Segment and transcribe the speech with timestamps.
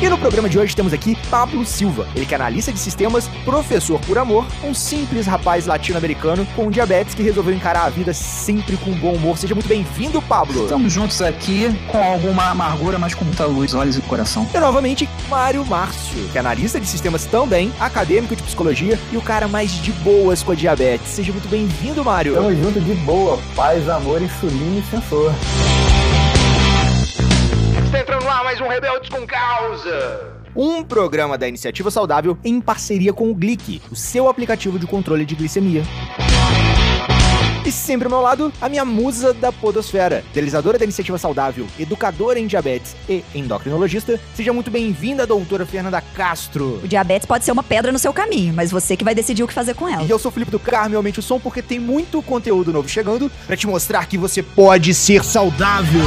[0.00, 3.26] E no programa de hoje temos aqui Pablo Silva, ele que é analista de sistemas,
[3.44, 8.76] professor por amor, um simples rapaz latino-americano com diabetes que resolveu encarar a vida sempre
[8.76, 9.36] com bom humor.
[9.36, 10.62] Seja muito bem-vindo, Pablo.
[10.62, 14.48] Estamos juntos aqui com alguma amargura, mas com muita luz, olhos e coração.
[14.54, 19.20] E novamente, Mário Márcio, que é analista de sistemas também, acadêmico de psicologia e o
[19.20, 21.08] cara mais de boas com a diabetes.
[21.08, 22.34] Seja muito bem-vindo, Mário.
[22.34, 25.34] Tamo junto de boa, paz, amor, insulina e sensor.
[27.88, 30.34] Está entrando lá mais um Rebeldes com Causa.
[30.54, 35.24] Um programa da Iniciativa Saudável em parceria com o Glic, o seu aplicativo de controle
[35.24, 35.82] de glicemia.
[37.64, 42.38] E sempre ao meu lado, a minha musa da podosfera, idealizadora da Iniciativa Saudável, educadora
[42.38, 44.20] em diabetes e endocrinologista.
[44.34, 46.80] Seja muito bem-vinda, doutora Fernanda Castro.
[46.84, 49.48] O diabetes pode ser uma pedra no seu caminho, mas você que vai decidir o
[49.48, 50.02] que fazer com ela.
[50.02, 52.86] E eu sou o Felipe do Carmo, aumente o som, porque tem muito conteúdo novo
[52.86, 56.04] chegando para te mostrar que você pode ser saudável.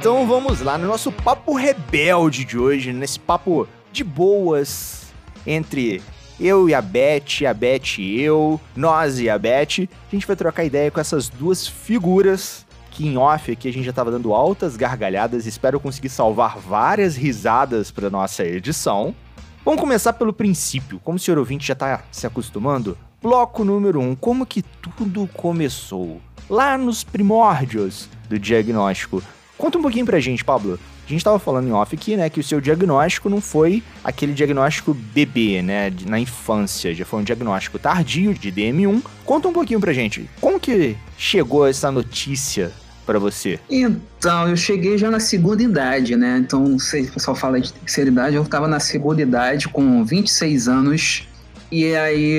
[0.00, 5.12] Então vamos lá no nosso papo rebelde de hoje, nesse papo de boas
[5.46, 6.00] entre
[6.40, 9.86] eu e a Beth, a Beth e eu, nós e a Beth.
[10.10, 13.84] A gente vai trocar ideia com essas duas figuras que em off aqui a gente
[13.84, 19.14] já tava dando altas gargalhadas, espero conseguir salvar várias risadas para nossa edição.
[19.62, 22.96] Vamos começar pelo princípio, como o senhor ouvinte já tá se acostumando.
[23.20, 26.22] Bloco número 1, um, como que tudo começou?
[26.48, 29.22] Lá nos primórdios do diagnóstico
[29.60, 30.80] Conta um pouquinho pra gente, Pablo.
[31.06, 34.32] A gente tava falando em off aqui, né, que o seu diagnóstico não foi aquele
[34.32, 39.02] diagnóstico bebê, né, na infância, já foi um diagnóstico tardio de DM1.
[39.24, 42.72] Conta um pouquinho pra gente, como que chegou essa notícia
[43.04, 43.60] para você?
[43.68, 46.38] Então, eu cheguei já na segunda idade, né?
[46.38, 49.68] Então, não sei se o pessoal fala de terceira idade, eu tava na segunda idade
[49.68, 51.28] com 26 anos.
[51.72, 52.38] E aí,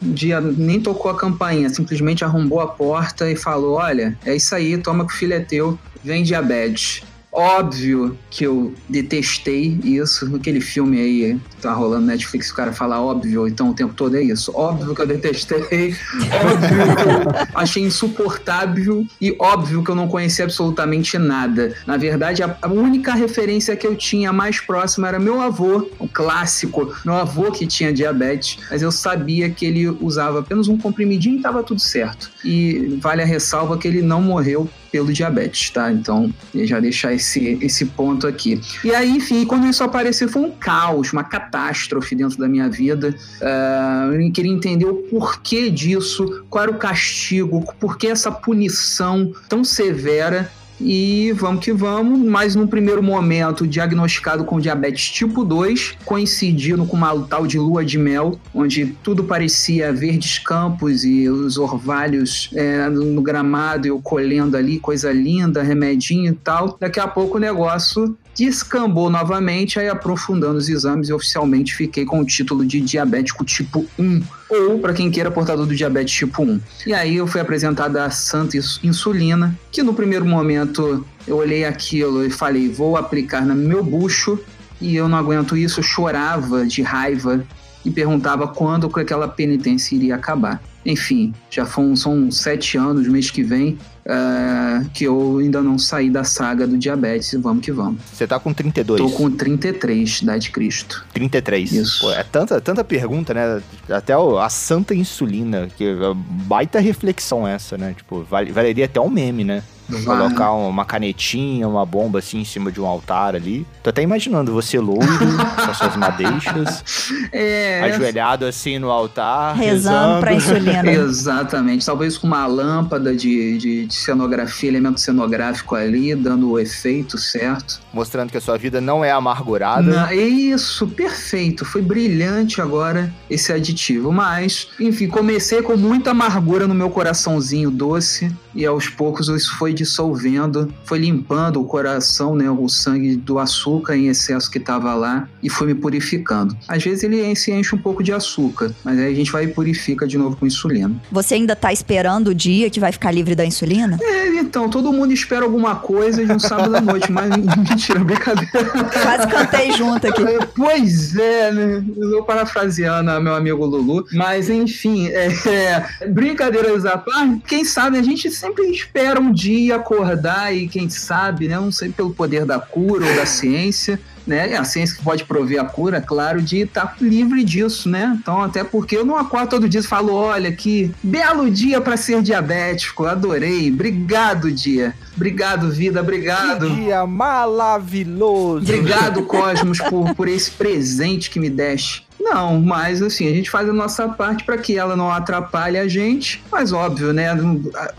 [0.00, 4.76] dia nem tocou a campainha, simplesmente arrombou a porta e falou: Olha, é isso aí,
[4.78, 7.02] toma que o filho é teu vem diabetes.
[7.36, 10.34] Óbvio que eu detestei isso.
[10.34, 14.22] Aquele filme aí tá rolando Netflix, o cara fala óbvio, então o tempo todo é
[14.22, 14.50] isso.
[14.54, 15.58] Óbvio que eu detestei,
[16.32, 21.74] óbvio que eu achei insuportável e óbvio que eu não conhecia absolutamente nada.
[21.86, 26.08] Na verdade, a, a única referência que eu tinha mais próxima era meu avô, o
[26.08, 31.38] clássico, meu avô que tinha diabetes, mas eu sabia que ele usava apenas um comprimidinho
[31.38, 32.30] e tava tudo certo.
[32.42, 34.66] E vale a ressalva que ele não morreu
[34.96, 35.92] pelo diabetes, tá?
[35.92, 38.58] Então, já deixar esse, esse ponto aqui.
[38.82, 43.14] E aí, enfim, quando isso apareceu, foi um caos, uma catástrofe dentro da minha vida.
[43.38, 49.30] Uh, eu queria entender o porquê disso, qual era o castigo, por que essa punição
[49.50, 55.96] tão severa e vamos que vamos, mas no primeiro momento diagnosticado com diabetes tipo 2,
[56.04, 61.56] coincidindo com uma tal de lua de mel, onde tudo parecia verdes campos e os
[61.56, 66.76] orvalhos é, no gramado, eu colhendo ali, coisa linda, remedinho e tal.
[66.78, 72.20] Daqui a pouco o negócio descambou novamente, aí aprofundando os exames e oficialmente fiquei com
[72.20, 76.60] o título de diabético tipo 1, ou para quem queira portador do diabetes tipo 1.
[76.86, 82.24] E aí eu fui apresentada a santa insulina, que no primeiro momento eu olhei aquilo
[82.24, 84.38] e falei, vou aplicar no meu bucho,
[84.80, 87.44] e eu não aguento isso, eu chorava de raiva
[87.84, 90.62] e perguntava quando aquela penitência iria acabar.
[90.84, 96.08] Enfim, já foram, são sete anos, mês que vem, uh, que eu ainda não saí
[96.08, 97.34] da saga do diabetes.
[97.40, 98.00] Vamos que vamos.
[98.12, 99.00] Você tá com 32?
[99.00, 101.04] Tô com 33, idade de Cristo.
[101.12, 101.72] 33.
[101.72, 102.00] Isso.
[102.00, 103.62] Pô, é tanta, tanta pergunta, né?
[103.90, 107.94] Até a santa insulina, que é baita reflexão essa, né?
[107.96, 109.62] Tipo, valeria até um meme, né?
[109.88, 110.02] Vai.
[110.16, 113.66] Colocar uma canetinha, uma bomba assim em cima de um altar ali.
[113.82, 116.84] Tô até imaginando você louro, com as suas madeixas,
[117.32, 120.20] é, ajoelhado assim no altar, rezando, rezando.
[120.20, 120.90] pra insulina.
[120.90, 121.86] Exatamente.
[121.86, 127.80] Talvez com uma lâmpada de, de, de, cenografia, elemento cenográfico ali, dando o efeito certo.
[127.92, 129.82] Mostrando que a sua vida não é amargurada.
[129.82, 131.64] Não, isso, perfeito.
[131.64, 134.10] Foi brilhante agora esse aditivo.
[134.12, 139.72] Mas, enfim, comecei com muita amargura no meu coraçãozinho doce e aos poucos isso foi
[139.72, 145.28] dissolvendo, foi limpando o coração, né, o sangue do açúcar em excesso que estava lá
[145.42, 146.56] e foi me purificando.
[146.66, 149.48] Às vezes ele se enche um pouco de açúcar, mas aí a gente vai e
[149.48, 150.94] purifica de novo com insulina.
[151.12, 153.98] Você ainda está esperando o dia que vai ficar livre da insulina?
[154.00, 158.70] É, então, todo mundo espera alguma coisa de um sábado à noite, mas mentira, brincadeira.
[159.02, 160.22] Quase cantei junto aqui.
[160.54, 161.84] Pois é, né?
[161.96, 164.06] Eu vou parafraseando meu amigo Lulu.
[164.12, 169.76] Mas, enfim, é, é, brincadeiras à parte, quem sabe a gente sempre espera um dia
[169.76, 171.56] acordar e quem sabe, né?
[171.56, 174.56] Não sei pelo poder da cura ou da ciência né?
[174.56, 178.16] A ciência que pode prover a cura, claro, de estar livre disso, né?
[178.20, 181.96] Então, até porque eu não acordo todo dia e falo, olha que belo dia para
[181.96, 186.68] ser diabético, adorei, obrigado dia, obrigado vida, obrigado.
[186.68, 188.64] Que dia maravilhoso.
[188.64, 192.06] Obrigado Cosmos por, por esse presente que me deste.
[192.18, 195.86] Não, mas assim, a gente faz a nossa parte para que ela não atrapalhe a
[195.86, 197.28] gente, mas óbvio, né?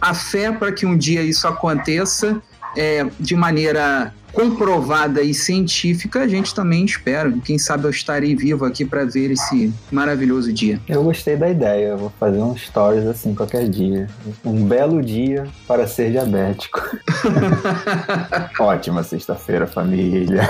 [0.01, 2.41] A fé para que um dia isso aconteça
[2.75, 7.33] é, de maneira comprovada e científica, a gente também espera.
[7.43, 10.79] Quem sabe eu estarei vivo aqui para ver esse maravilhoso dia.
[10.87, 14.07] Eu gostei da ideia, eu vou fazer uns stories assim qualquer dia.
[14.45, 16.79] Um belo dia para ser diabético.
[18.59, 20.43] Ótima sexta-feira, família.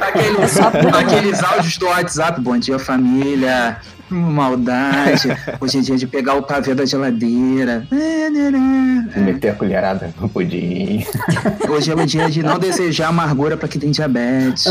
[0.00, 2.40] aqueles, aqueles áudios do WhatsApp.
[2.40, 3.80] Bom dia, família.
[4.08, 5.28] Maldade.
[5.60, 7.86] Hoje é dia de pegar o pavê da geladeira.
[7.90, 11.04] E meter a colherada no pudim.
[11.68, 14.66] Hoje é o dia de não desejar amargura para quem tem diabetes.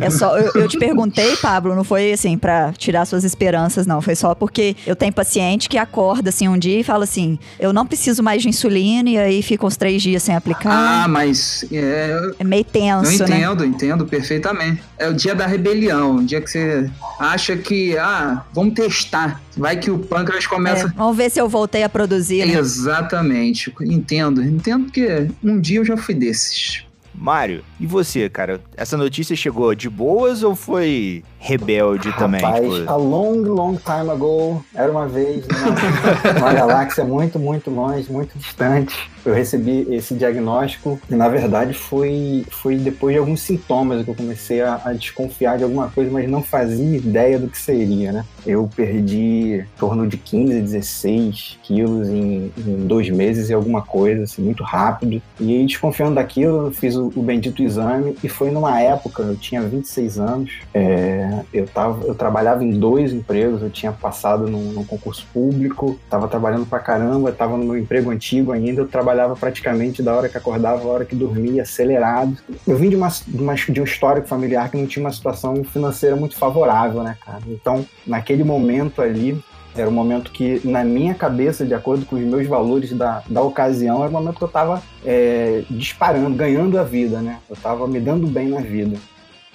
[0.00, 4.00] É só, eu, eu, te perguntei, Pablo, não foi assim para tirar suas esperanças, não.
[4.00, 7.72] Foi só porque eu tenho paciente que acorda assim um dia e fala assim: eu
[7.72, 10.70] não preciso mais de insulina e aí fica uns três dias sem aplicar.
[10.70, 13.36] Ah, mas é, é meio tenso, eu né?
[13.36, 13.66] entendo, né?
[13.66, 14.82] entendo perfeitamente.
[14.98, 19.40] É o dia da rebelião, o dia que você acha que ah vamos testar.
[19.56, 20.86] Vai que o pâncreas começa.
[20.86, 22.46] É, vamos ver se eu voltei a produzir.
[22.46, 22.54] Né?
[22.54, 23.72] Exatamente.
[23.82, 24.42] Entendo.
[24.42, 26.84] Entendo que um dia eu já fui desses.
[27.14, 28.60] Mário, e você, cara?
[28.76, 32.70] Essa notícia chegou de boas ou foi rebelde Rapaz, também?
[32.70, 32.90] Tipo...
[32.90, 38.36] A long, long time ago, era uma vez numa, uma galáxia muito, muito longe, muito
[38.38, 39.10] distante.
[39.24, 44.14] Eu recebi esse diagnóstico e, na verdade, foi, foi depois de alguns sintomas que eu
[44.14, 48.24] comecei a, a desconfiar de alguma coisa, mas não fazia ideia do que seria, né?
[48.46, 54.22] Eu perdi em torno de 15, 16 quilos em, em dois meses e alguma coisa,
[54.22, 55.20] assim, muito rápido.
[55.38, 59.36] E aí, desconfiando daquilo, eu fiz o, o bendito exame e foi numa época, eu
[59.36, 64.72] tinha 26 anos, é, eu, tava, eu trabalhava em dois empregos, eu tinha passado num,
[64.72, 69.34] num concurso público, estava trabalhando pra caramba, estava no meu emprego antigo ainda, eu trabalhava
[69.36, 72.36] praticamente da hora que acordava, a hora que dormia, acelerado.
[72.66, 75.62] Eu vim de, uma, de, uma, de um histórico familiar que não tinha uma situação
[75.64, 77.42] financeira muito favorável, né, cara?
[77.48, 79.42] Então, naquele momento ali,
[79.76, 83.42] era um momento que, na minha cabeça, de acordo com os meus valores da, da
[83.42, 87.38] ocasião, era um momento que eu estava é, disparando, ganhando a vida, né?
[87.48, 88.98] Eu estava me dando bem na vida.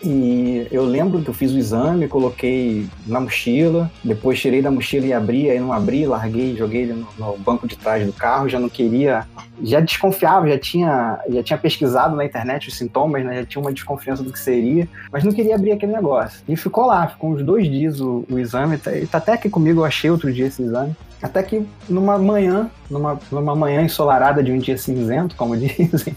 [0.03, 5.05] E eu lembro que eu fiz o exame, coloquei na mochila, depois tirei da mochila
[5.05, 8.50] e abri, aí não abri, larguei, joguei ele no, no, banco de trás do carro,
[8.50, 9.25] já não queria,
[9.61, 13.71] já desconfiava, já tinha, já tinha pesquisado na internet os sintomas, né, já tinha uma
[13.71, 16.41] desconfiança do que seria, mas não queria abrir aquele negócio.
[16.49, 19.81] E ficou lá, ficou uns dois dias o, o exame, tá, tá até aqui comigo,
[19.81, 20.94] eu achei outro dia esse exame.
[21.21, 26.13] Até que numa manhã, numa, numa manhã ensolarada de um dia cinzento, como dizem,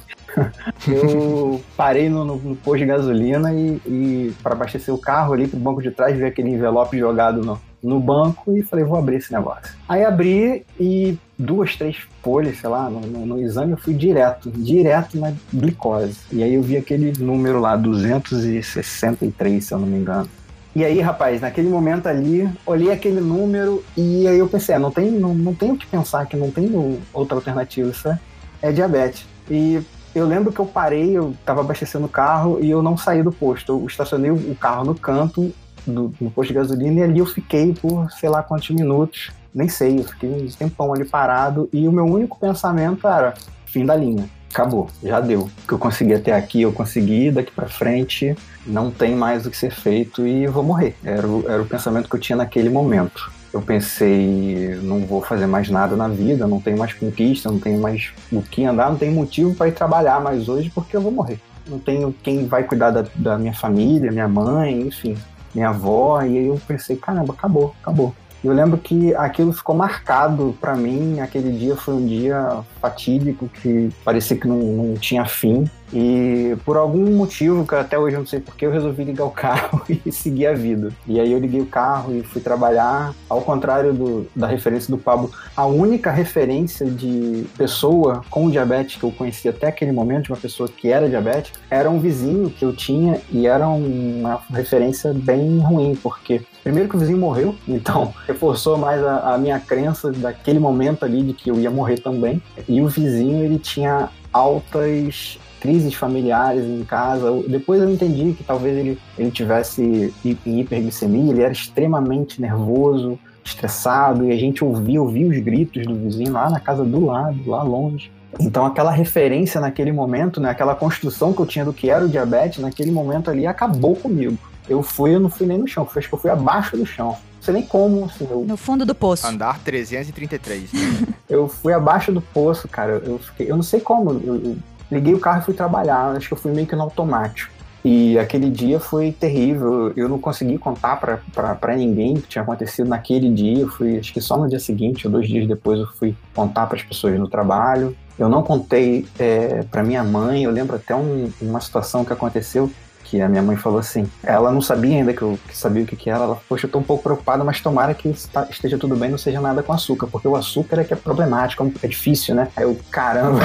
[0.87, 5.59] eu parei no, no, posto de gasolina e, e para abastecer o carro ali pro
[5.59, 9.33] banco de trás, vi aquele envelope jogado no, no banco e falei, vou abrir esse
[9.33, 9.75] negócio.
[9.89, 14.51] Aí abri e duas, três folhas, sei lá, no, no, no, exame eu fui direto,
[14.51, 16.19] direto na glicose.
[16.33, 20.29] E aí eu vi aquele número lá, 263, se eu não me engano.
[20.75, 24.91] E aí, rapaz, naquele momento ali, olhei aquele número e aí eu pensei, ah, não
[24.91, 26.71] tem, não, não tem o que pensar que não tem
[27.15, 28.19] outra alternativa, isso é,
[28.61, 29.25] é diabetes.
[29.51, 29.81] E
[30.17, 33.31] eu lembro que eu parei, eu tava abastecendo o carro e eu não saí do
[33.31, 33.73] posto.
[33.73, 35.53] Eu estacionei o carro no canto
[35.87, 39.69] do, do posto de gasolina e ali eu fiquei por sei lá quantos minutos, nem
[39.69, 43.35] sei, eu fiquei um tempão ali parado e o meu único pensamento era
[43.67, 44.27] fim da linha.
[44.51, 45.41] Acabou, já deu.
[45.41, 48.35] O que eu consegui até aqui, eu consegui, daqui para frente
[48.67, 50.97] não tem mais o que ser feito e vou morrer.
[51.05, 55.47] Era o, era o pensamento que eu tinha naquele momento eu pensei, não vou fazer
[55.47, 58.99] mais nada na vida, não tenho mais conquista, não tenho mais o que andar, não
[58.99, 61.41] tenho motivo para ir trabalhar mais hoje porque eu vou morrer.
[61.67, 65.17] Não tenho quem vai cuidar da, da minha família, minha mãe, enfim,
[65.55, 66.23] minha avó.
[66.23, 68.15] E aí eu pensei, caramba, acabou, acabou.
[68.45, 71.19] Eu lembro que aquilo ficou marcado para mim.
[71.21, 75.65] Aquele dia foi um dia fatídico que parecia que não, não tinha fim.
[75.93, 79.31] E por algum motivo, que até hoje eu não sei porquê, eu resolvi ligar o
[79.31, 80.91] carro e seguir a vida.
[81.07, 83.15] E aí eu liguei o carro e fui trabalhar.
[83.29, 89.05] Ao contrário do, da referência do Pablo, a única referência de pessoa com diabetes que
[89.05, 92.65] eu conhecia até aquele momento, de uma pessoa que era diabética, era um vizinho que
[92.65, 98.13] eu tinha e era uma referência bem ruim, porque primeiro que o vizinho morreu, então
[98.27, 102.43] reforçou mais a, a minha crença daquele momento ali de que eu ia morrer também.
[102.69, 107.43] E o vizinho, ele tinha altas crises familiares em casa.
[107.49, 114.31] Depois eu entendi que talvez ele, ele tivesse hiperglicemia, ele era extremamente nervoso, estressado, e
[114.31, 118.13] a gente ouvia, ouvia os gritos do vizinho lá na casa do lado, lá longe.
[118.39, 122.09] Então aquela referência naquele momento, né, aquela construção que eu tinha do que era o
[122.09, 124.39] diabetes, naquele momento ali acabou comigo.
[124.69, 127.09] Eu fui, eu não fui nem no chão, acho que eu fui abaixo do chão.
[127.09, 128.27] Não sei nem como, assim.
[128.31, 128.45] Eu...
[128.47, 129.27] No fundo do poço.
[129.27, 130.71] Andar 333.
[131.29, 133.01] eu fui abaixo do poço, cara.
[133.05, 134.11] Eu, fiquei, eu não sei como.
[134.11, 134.57] Eu, eu
[134.91, 136.17] liguei o carro e fui trabalhar.
[136.17, 137.57] Acho que eu fui meio que no automático.
[137.85, 139.93] E aquele dia foi terrível.
[139.97, 143.61] Eu não consegui contar para ninguém o que tinha acontecido naquele dia.
[143.61, 146.67] Eu fui, acho que só no dia seguinte ou dois dias depois, eu fui contar
[146.67, 147.97] para as pessoas no trabalho.
[148.19, 150.43] Eu não contei é, para minha mãe.
[150.43, 152.69] Eu lembro até um, uma situação que aconteceu
[153.07, 154.07] que a minha mãe falou assim.
[154.23, 156.25] Ela não sabia ainda que eu que sabia o que, que era.
[156.25, 158.09] Ela, poxa, eu tô um pouco preocupada, mas tomara que
[158.51, 161.71] esteja tudo bem, não seja nada com açúcar, porque o açúcar é que é problemático,
[161.83, 162.49] é difícil, né?
[162.57, 163.39] Aí eu, caramba.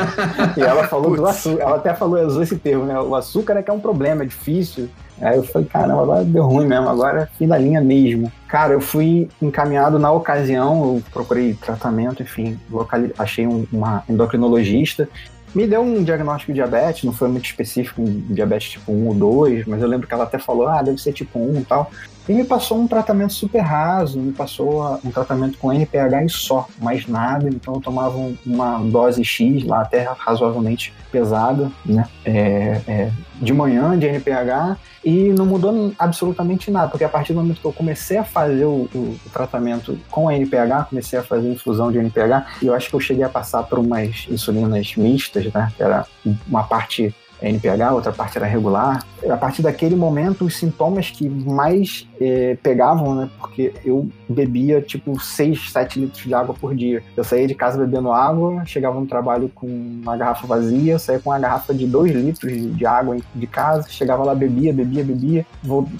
[0.56, 3.00] e ela falou do açúcar, ela até falou, usou esse termo, né?
[3.00, 4.88] O açúcar é que é um problema, é difícil.
[5.20, 8.30] Aí eu falei, caramba, agora deu ruim mesmo, agora é fim da linha mesmo.
[8.46, 12.58] Cara, eu fui encaminhado na ocasião, eu procurei tratamento, enfim,
[13.18, 15.08] achei um, uma endocrinologista
[15.58, 19.14] me deu um diagnóstico de diabetes, não foi muito específico, um diabetes tipo 1 ou
[19.14, 21.90] 2, mas eu lembro que ela até falou, ah, deve ser tipo 1 e tal.
[22.28, 26.66] E me passou um tratamento super raso, me passou um tratamento com NPH e só,
[26.78, 27.48] mais nada.
[27.48, 32.06] Então eu tomava uma dose X lá, até razoavelmente pesada, né?
[32.24, 37.40] É, é, de manhã de NPH e não mudou absolutamente nada, porque a partir do
[37.40, 41.90] momento que eu comecei a fazer o, o, tratamento com NPH, comecei a fazer infusão
[41.90, 45.72] de NPH, e eu acho que eu cheguei a passar por umas insulinas mistas, né?
[45.76, 46.04] Que era
[46.46, 49.04] uma parte NPH, outra parte era regular.
[49.28, 53.30] A partir daquele momento, os sintomas que mais eh, pegavam, né?
[53.38, 57.02] Porque eu bebia tipo 6, 7 litros de água por dia.
[57.16, 61.30] Eu saía de casa bebendo água, chegava no trabalho com uma garrafa vazia, saía com
[61.30, 65.46] uma garrafa de 2 litros de água de casa, chegava lá, bebia, bebia, bebia,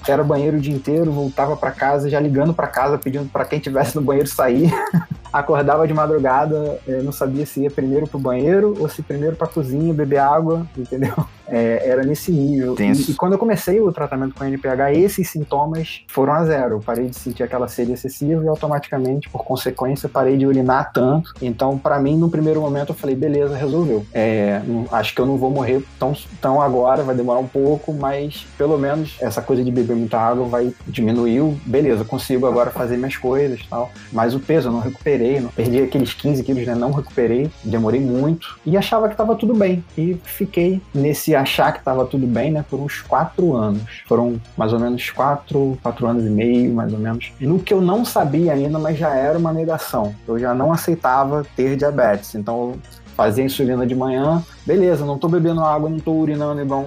[0.07, 3.59] era banheiro o dia inteiro, voltava para casa, já ligando para casa, pedindo para quem
[3.59, 4.71] tivesse no banheiro sair.
[5.31, 9.47] Acordava de madrugada, eh, não sabia se ia primeiro pro banheiro ou se primeiro pra
[9.47, 11.13] cozinha beber água, entendeu?
[11.51, 12.75] É, era nesse nível.
[12.79, 16.75] E, e, quando eu comecei o tratamento com NPH, esses sintomas foram a zero.
[16.75, 21.33] Eu parei de sentir aquela sede excessiva e automaticamente, por consequência, parei de urinar tanto.
[21.41, 24.05] Então, para mim, no primeiro momento, eu falei, beleza, resolveu.
[24.13, 24.61] É,
[24.91, 28.77] acho que eu não vou morrer tão, tão agora, vai demorar um pouco, mas pelo
[28.77, 31.57] menos essa coisa de beber muita água vai diminuiu.
[31.65, 33.91] Beleza, consigo agora fazer minhas coisas tal.
[34.11, 36.75] Mas o peso eu não recuperei, não perdi aqueles 15 quilos, né?
[36.75, 39.83] Não recuperei, demorei muito e achava que tava tudo bem.
[39.97, 44.03] E fiquei nesse achar que estava tudo bem, né, por uns quatro anos.
[44.07, 47.31] Foram mais ou menos quatro, quatro anos e meio, mais ou menos.
[47.39, 50.13] No que eu não sabia ainda, mas já era uma negação.
[50.27, 52.35] Eu já não aceitava ter diabetes.
[52.35, 52.79] Então, eu
[53.19, 56.85] fazia insulina de manhã, beleza, não tô bebendo água, não tô urinando igual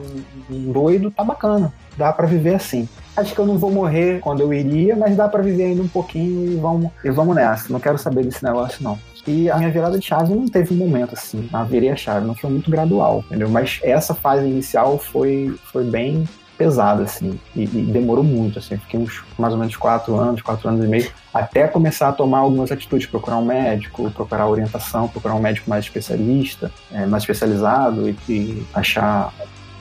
[0.50, 1.70] um, doido, tá bacana.
[1.94, 2.88] Dá para viver assim.
[3.14, 5.88] Acho que eu não vou morrer quando eu iria, mas dá para viver ainda um
[5.88, 7.70] pouquinho e vamos, e vamos nessa.
[7.70, 8.98] Não quero saber desse negócio, não.
[9.26, 12.26] E a minha virada de chave não teve um momento assim, a virei a chave,
[12.26, 13.48] não foi muito gradual, entendeu?
[13.48, 16.26] Mas essa fase inicial foi, foi bem
[16.62, 20.68] pesada, assim, e, e, demorou muito, assim, fiquei uns mais ou menos quatro anos, quatro
[20.68, 25.34] anos e meio, até começar a tomar algumas atitudes, procurar um médico, procurar orientação, procurar
[25.34, 29.32] um médico mais especialista, é, mais especializado e, e achar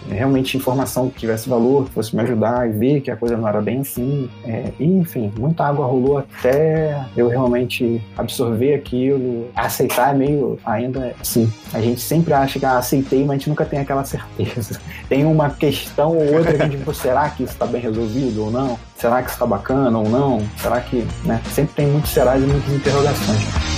[0.09, 3.47] realmente informação que tivesse valor, que fosse me ajudar e ver que a coisa não
[3.47, 4.29] era bem assim.
[4.43, 9.49] É, enfim, muita água rolou até eu realmente absorver aquilo.
[9.55, 11.51] Aceitar é meio ainda assim.
[11.73, 14.79] A gente sempre acha que ah, aceitei, mas a gente nunca tem aquela certeza.
[15.07, 18.51] Tem uma questão ou outra que a gente, será que isso está bem resolvido ou
[18.51, 18.79] não?
[18.95, 20.47] Será que isso está bacana ou não?
[20.57, 21.41] Será que, né?
[21.51, 23.70] Sempre tem muitos serás e muitas interrogações.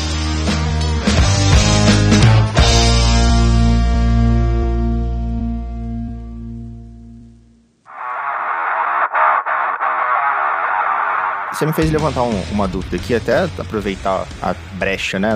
[11.63, 15.29] Você me fez levantar um, uma dúvida aqui, até aproveitar a brecha, né?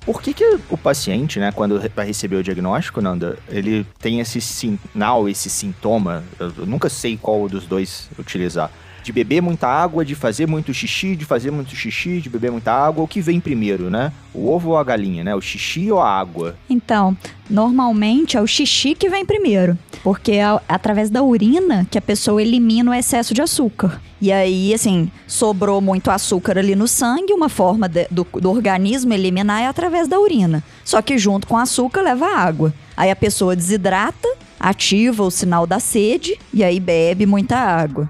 [0.00, 4.40] Por que, que o paciente, né, quando vai receber o diagnóstico, Nanda, ele tem esse
[4.40, 8.70] sinal, esse sintoma, eu nunca sei qual dos dois utilizar,
[9.04, 12.72] de beber muita água, de fazer muito xixi, de fazer muito xixi, de beber muita
[12.72, 14.10] água, o que vem primeiro, né?
[14.32, 15.34] O ovo ou a galinha, né?
[15.34, 16.56] O xixi ou a água?
[16.68, 17.14] Então,
[17.48, 22.40] normalmente é o xixi que vem primeiro, porque é através da urina que a pessoa
[22.40, 24.00] elimina o excesso de açúcar.
[24.22, 29.12] E aí, assim, sobrou muito açúcar ali no sangue, uma forma de, do, do organismo
[29.12, 30.64] eliminar é através da urina.
[30.82, 32.72] Só que junto com o açúcar leva água.
[32.96, 38.08] Aí a pessoa desidrata, ativa o sinal da sede e aí bebe muita água.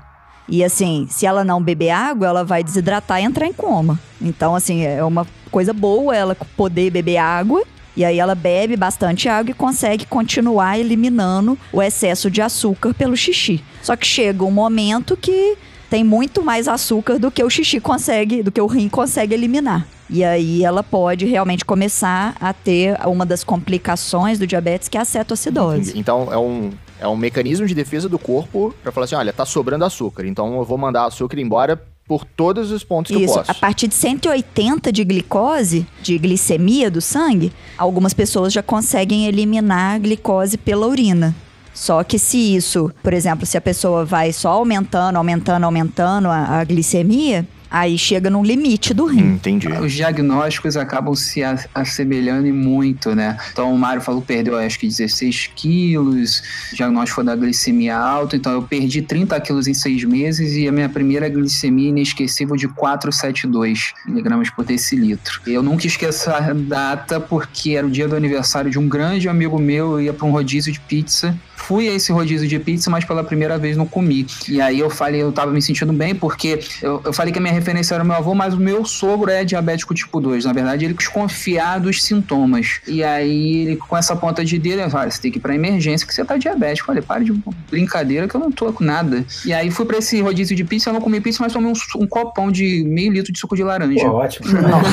[0.49, 3.99] E assim, se ela não beber água, ela vai desidratar e entrar em coma.
[4.21, 7.63] Então, assim, é uma coisa boa ela poder beber água.
[7.97, 13.17] E aí ela bebe bastante água e consegue continuar eliminando o excesso de açúcar pelo
[13.17, 13.63] xixi.
[13.83, 15.57] Só que chega um momento que
[15.89, 19.87] tem muito mais açúcar do que o xixi consegue, do que o rim consegue eliminar.
[20.11, 25.01] E aí ela pode realmente começar a ter uma das complicações do diabetes, que é
[25.01, 25.97] a cetoacidose.
[25.97, 26.71] Então é um,
[27.01, 30.57] é um mecanismo de defesa do corpo para falar assim, olha, tá sobrando açúcar, então
[30.57, 33.51] eu vou mandar açúcar embora por todos os pontos que Isso, eu posso.
[33.51, 39.95] a partir de 180 de glicose, de glicemia do sangue, algumas pessoas já conseguem eliminar
[39.95, 41.35] a glicose pela urina.
[41.73, 46.61] Só que se isso, por exemplo, se a pessoa vai só aumentando, aumentando, aumentando a,
[46.61, 49.35] a glicemia, aí chega num limite do rim.
[49.35, 49.67] Entendi.
[49.67, 51.41] Os diagnósticos acabam se
[51.75, 53.37] assemelhando muito, né?
[53.51, 56.41] Então o Mário falou que perdeu acho que 16 quilos,
[56.73, 60.69] o diagnóstico foi da glicemia alta, então eu perdi 30 quilos em seis meses e
[60.69, 65.41] a minha primeira glicemia inesquecível de 472 miligramas por decilitro.
[65.45, 69.59] Eu nunca esqueço a data porque era o dia do aniversário de um grande amigo
[69.59, 73.05] meu, eu ia para um rodízio de pizza fui a esse rodízio de pizza, mas
[73.05, 74.27] pela primeira vez não comi.
[74.49, 77.43] E aí eu falei, eu tava me sentindo bem, porque eu, eu falei que a
[77.43, 80.45] minha referência era o meu avô, mas o meu sogro é diabético tipo 2.
[80.45, 82.81] Na verdade, ele desconfiar dos sintomas.
[82.87, 85.55] E aí, ele, com essa ponta de dedo, ele falou: você tem que ir pra
[85.55, 86.91] emergência que você tá diabético.
[86.91, 87.33] Eu falei, para de
[87.71, 89.25] brincadeira que eu não tô com nada.
[89.45, 92.03] E aí fui pra esse rodízio de pizza, eu não comi pizza, mas tomei um,
[92.03, 94.05] um copão de meio litro de suco de laranja.
[94.05, 94.49] Pô, ótimo.
[94.53, 94.81] Não.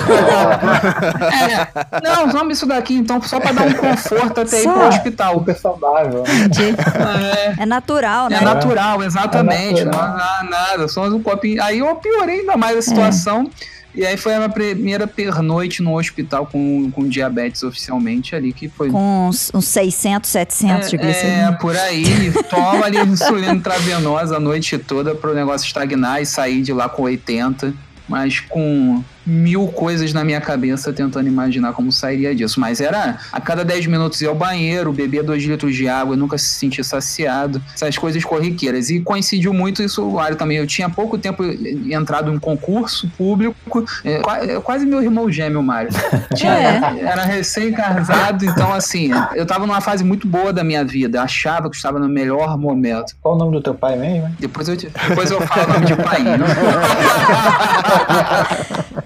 [1.27, 1.67] é,
[2.03, 5.33] não, toma isso daqui então, só pra dar um conforto até ir pro hospital.
[5.39, 6.23] Super saudável.
[6.69, 8.37] É, é natural, né?
[8.37, 9.81] É natural, exatamente.
[9.81, 10.09] É natural.
[10.09, 11.61] Não há nada, só um copinho.
[11.61, 13.49] Aí eu piorei ainda mais a situação.
[13.93, 18.69] E aí foi a minha primeira pernoite no hospital com, com diabetes oficialmente ali, que
[18.69, 18.89] foi...
[18.89, 21.47] Com uns, uns 600, 700 de glicemia.
[21.47, 22.31] É, por aí.
[22.49, 27.03] Toma ali insulina intravenosa a noite toda pro negócio estagnar e sair de lá com
[27.03, 27.73] 80.
[28.07, 32.59] Mas com mil coisas na minha cabeça tentando imaginar como sairia disso.
[32.59, 36.37] Mas era a cada 10 minutos ir ao banheiro, beber 2 litros de água, nunca
[36.37, 38.89] se sentir saciado, essas coisas corriqueiras.
[38.89, 40.57] E coincidiu muito isso, Mário, também.
[40.57, 45.89] Eu tinha pouco tempo entrado em concurso público, é, é quase meu irmão gêmeo, Mário.
[46.35, 46.99] Tinha, É.
[47.01, 51.63] Era recém-casado, então assim, eu tava numa fase muito boa da minha vida, eu achava
[51.69, 53.15] que eu estava no melhor momento.
[53.21, 54.29] Qual o nome do teu pai mesmo?
[54.39, 56.23] Depois eu, te- depois eu falo o nome de pai.
[56.23, 56.37] né?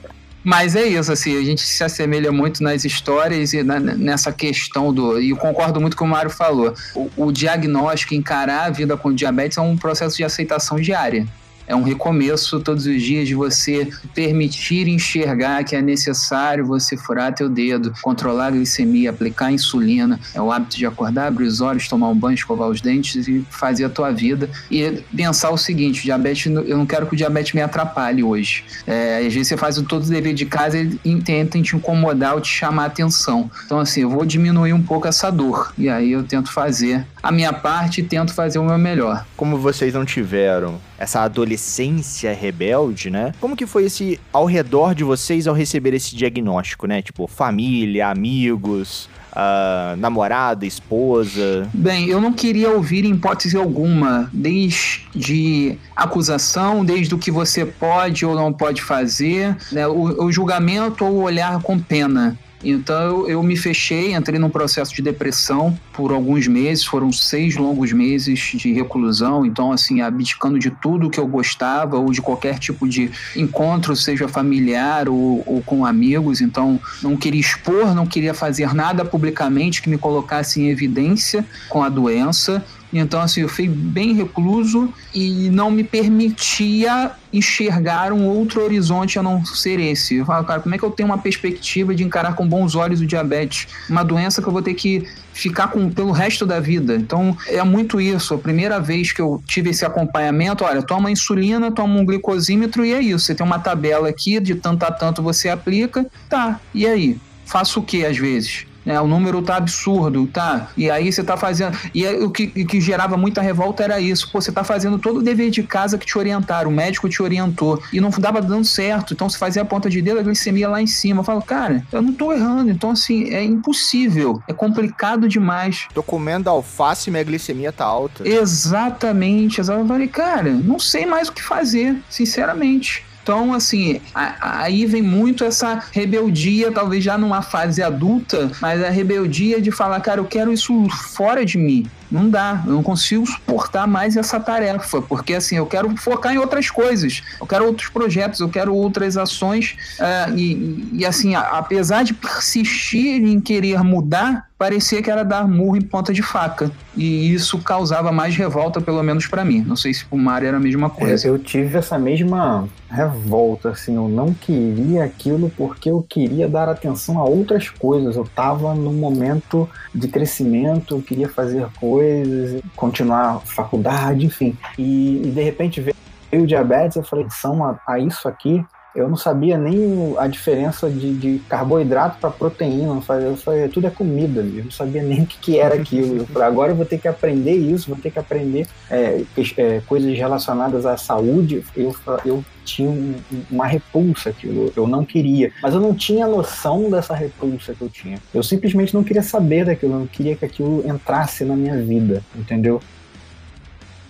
[0.45, 4.93] Mas é isso, assim, a gente se assemelha muito nas histórias e na- nessa questão
[4.93, 5.19] do.
[5.19, 6.71] E eu concordo muito com o Mário falou.
[6.93, 11.27] O, o diagnóstico, encarar a vida com diabetes é um processo de aceitação diária.
[11.67, 17.34] É um recomeço todos os dias de você permitir enxergar que é necessário você furar
[17.34, 20.19] teu dedo, controlar a glicemia, aplicar insulina.
[20.34, 23.45] É o hábito de acordar, abrir os olhos, tomar um banho, escovar os dentes e
[23.49, 24.49] fazer a tua vida.
[24.69, 28.63] E pensar o seguinte: diabetes, eu não quero que o diabetes me atrapalhe hoje.
[28.86, 32.41] É, às vezes você faz todo o dever de casa e tenta te incomodar ou
[32.41, 33.49] te chamar a atenção.
[33.65, 35.73] Então, assim, eu vou diminuir um pouco essa dor.
[35.78, 39.25] E aí eu tento fazer a minha parte e tento fazer o meu melhor.
[39.36, 43.34] Como vocês não tiveram essa adolescência rebelde, né?
[43.39, 47.01] Como que foi esse ao redor de vocês ao receber esse diagnóstico, né?
[47.01, 51.67] Tipo, família, amigos, ah, namorada, esposa.
[51.73, 58.34] Bem, eu não queria ouvir hipótese alguma, desde acusação, desde o que você pode ou
[58.34, 62.39] não pode fazer, né, o, o julgamento ou o olhar com pena.
[62.63, 67.91] Então eu, me fechei, entrei num processo de depressão por alguns meses, foram seis longos
[67.91, 72.88] meses de reclusão, então assim, abdicando de tudo que eu gostava ou de qualquer tipo
[72.88, 78.74] de encontro, seja familiar ou, ou com amigos, então não queria expor, não queria fazer
[78.74, 82.65] nada publicamente que me colocasse em evidência com a doença.
[82.94, 89.24] Então, assim, eu fui bem recluso e não me permitia enxergar um outro horizonte a
[89.24, 90.15] não ser esse.
[90.15, 93.02] Eu falo, cara, como é que eu tenho uma perspectiva de encarar com bons olhos
[93.02, 93.67] o diabetes?
[93.89, 96.95] Uma doença que eu vou ter que ficar com pelo resto da vida.
[96.95, 98.34] Então, é muito isso.
[98.34, 102.93] A primeira vez que eu tive esse acompanhamento, olha, toma insulina, toma um glicosímetro e
[102.93, 103.26] é isso.
[103.26, 106.06] Você tem uma tabela aqui, de tanto a tanto você aplica.
[106.30, 107.17] Tá, e aí?
[107.45, 108.65] Faço o que às vezes?
[108.86, 109.00] Né?
[109.02, 110.69] O número tá absurdo, tá?
[110.78, 111.78] E aí você tá fazendo.
[111.93, 114.32] E aí, o que, que gerava muita revolta era isso.
[114.32, 117.21] Pô, você tá fazendo todo o dever de casa que te orientaram, o médico te
[117.21, 119.13] orientou, e não dava dando certo.
[119.13, 121.21] Então você fazia a ponta de dedo, a glicemia lá em cima.
[121.21, 122.71] Eu falo, cara, eu não tô errando.
[122.71, 124.41] Então, assim, é impossível.
[124.48, 125.88] É complicado demais.
[125.93, 128.28] Tô comendo alface e minha glicemia tá alta.
[128.28, 129.89] Exatamente, exatamente.
[129.89, 133.04] Eu falei, cara, não sei mais o que fazer, sinceramente.
[133.26, 138.92] Então, assim, a, aí vem muito essa rebeldia, talvez já numa fase adulta, mas a
[138.92, 141.88] rebeldia de falar, cara, eu quero isso fora de mim.
[142.12, 146.38] Não dá, eu não consigo suportar mais essa tarefa, porque assim, eu quero focar em
[146.38, 151.41] outras coisas, eu quero outros projetos, eu quero outras ações, uh, e, e, assim, a,
[151.41, 156.72] apesar de persistir em querer mudar, parecia que era dar murro em ponta de faca,
[156.96, 159.62] e isso causava mais revolta, pelo menos para mim.
[159.62, 161.28] Não sei se o Mário era a mesma coisa.
[161.28, 166.70] É, eu tive essa mesma revolta, assim, eu não queria aquilo porque eu queria dar
[166.70, 172.62] atenção a outras coisas, eu tava num momento de crescimento, eu queria fazer coisas coisas,
[172.75, 174.58] continuar faculdade, enfim.
[174.77, 175.95] E, e de repente veio
[176.43, 178.63] o diabetes, eu falei, são a, a isso aqui,
[178.95, 183.01] eu não sabia nem a diferença de, de carboidrato para proteína.
[183.19, 184.39] Eu falei, tudo é comida.
[184.39, 186.19] Eu não sabia nem o que, que era aquilo.
[186.19, 189.21] Eu falei, agora eu vou ter que aprender isso, vou ter que aprender é,
[189.58, 191.62] é, coisas relacionadas à saúde.
[191.75, 193.15] Eu, eu tinha um,
[193.51, 194.71] uma repulsa aquilo.
[194.75, 195.51] Eu não queria.
[195.62, 198.17] Mas eu não tinha noção dessa repulsa que eu tinha.
[198.34, 199.93] Eu simplesmente não queria saber daquilo.
[199.93, 202.81] Eu não queria que aquilo entrasse na minha vida, entendeu?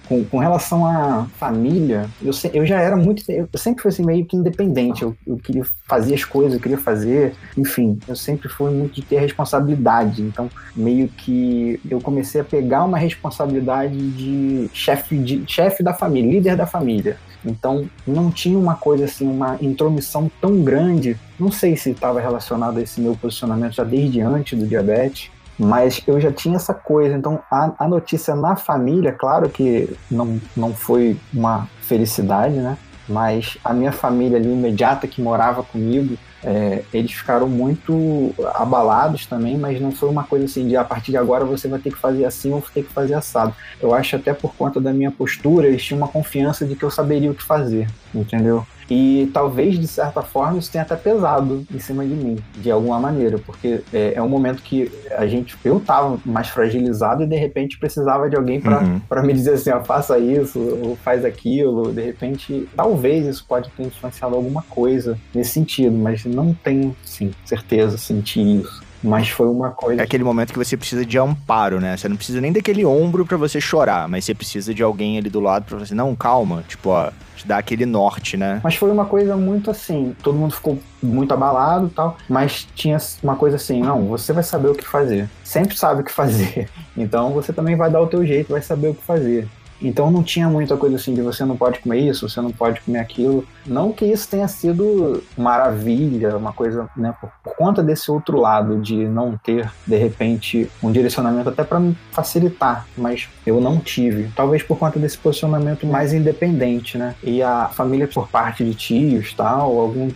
[0.07, 3.23] Com, com relação à família, eu, se, eu já era muito.
[3.29, 5.03] Eu sempre fui assim, meio que independente.
[5.03, 7.33] Eu, eu queria fazer as coisas, eu queria fazer.
[7.57, 10.21] Enfim, eu sempre fui muito de ter responsabilidade.
[10.21, 16.31] Então, meio que eu comecei a pegar uma responsabilidade de chefe de chefe da família,
[16.31, 17.17] líder da família.
[17.45, 21.15] Então, não tinha uma coisa assim, uma intromissão tão grande.
[21.39, 26.01] Não sei se estava relacionado a esse meu posicionamento já desde antes do diabetes, mas
[26.05, 27.15] eu já tinha essa coisa.
[27.15, 32.77] Então, a, a notícia na família, claro que não, não foi uma felicidade, né?
[33.07, 39.57] Mas a minha família ali imediata que morava comigo, é, eles ficaram muito abalados também,
[39.57, 41.99] mas não foi uma coisa assim de a partir de agora você vai ter que
[41.99, 43.53] fazer assim ou ter que fazer assado.
[43.79, 46.91] Eu acho até por conta da minha postura, eles tinham uma confiança de que eu
[46.91, 47.87] saberia o que fazer,
[48.19, 48.65] entendeu?
[48.89, 52.99] E talvez, de certa forma, isso tenha até pesado em cima de mim, de alguma
[52.99, 57.35] maneira, porque é, é um momento que a gente, eu tava mais fragilizado e de
[57.35, 59.25] repente precisava de alguém para uhum.
[59.25, 61.91] me dizer assim, ó, faça isso, ou faz aquilo.
[61.91, 67.31] De repente, talvez isso pode ter influenciado alguma coisa nesse sentido, mas não tenho, sim,
[67.43, 68.84] certeza, sentir isso.
[69.05, 70.01] Mas foi uma coisa.
[70.01, 71.95] É aquele momento que você precisa de amparo, né?
[71.95, 75.29] Você não precisa nem daquele ombro para você chorar, mas você precisa de alguém ali
[75.29, 78.59] do lado para você, não, calma, tipo, ó, te dar aquele norte, né?
[78.63, 82.97] Mas foi uma coisa muito assim, todo mundo ficou muito abalado e tal, mas tinha
[83.21, 85.29] uma coisa assim, não, você vai saber o que fazer.
[85.43, 86.69] Sempre sabe o que fazer.
[86.97, 89.49] Então você também vai dar o teu jeito, vai saber o que fazer.
[89.81, 92.81] Então não tinha muita coisa assim de você não pode comer isso, você não pode
[92.81, 93.45] comer aquilo.
[93.65, 98.79] Não que isso tenha sido maravilha, uma coisa, né, por, por conta desse outro lado
[98.79, 104.31] de não ter, de repente, um direcionamento até para facilitar, mas eu não tive.
[104.35, 107.15] Talvez por conta desse posicionamento mais independente, né?
[107.23, 110.09] E a família por parte de tios, tal, algum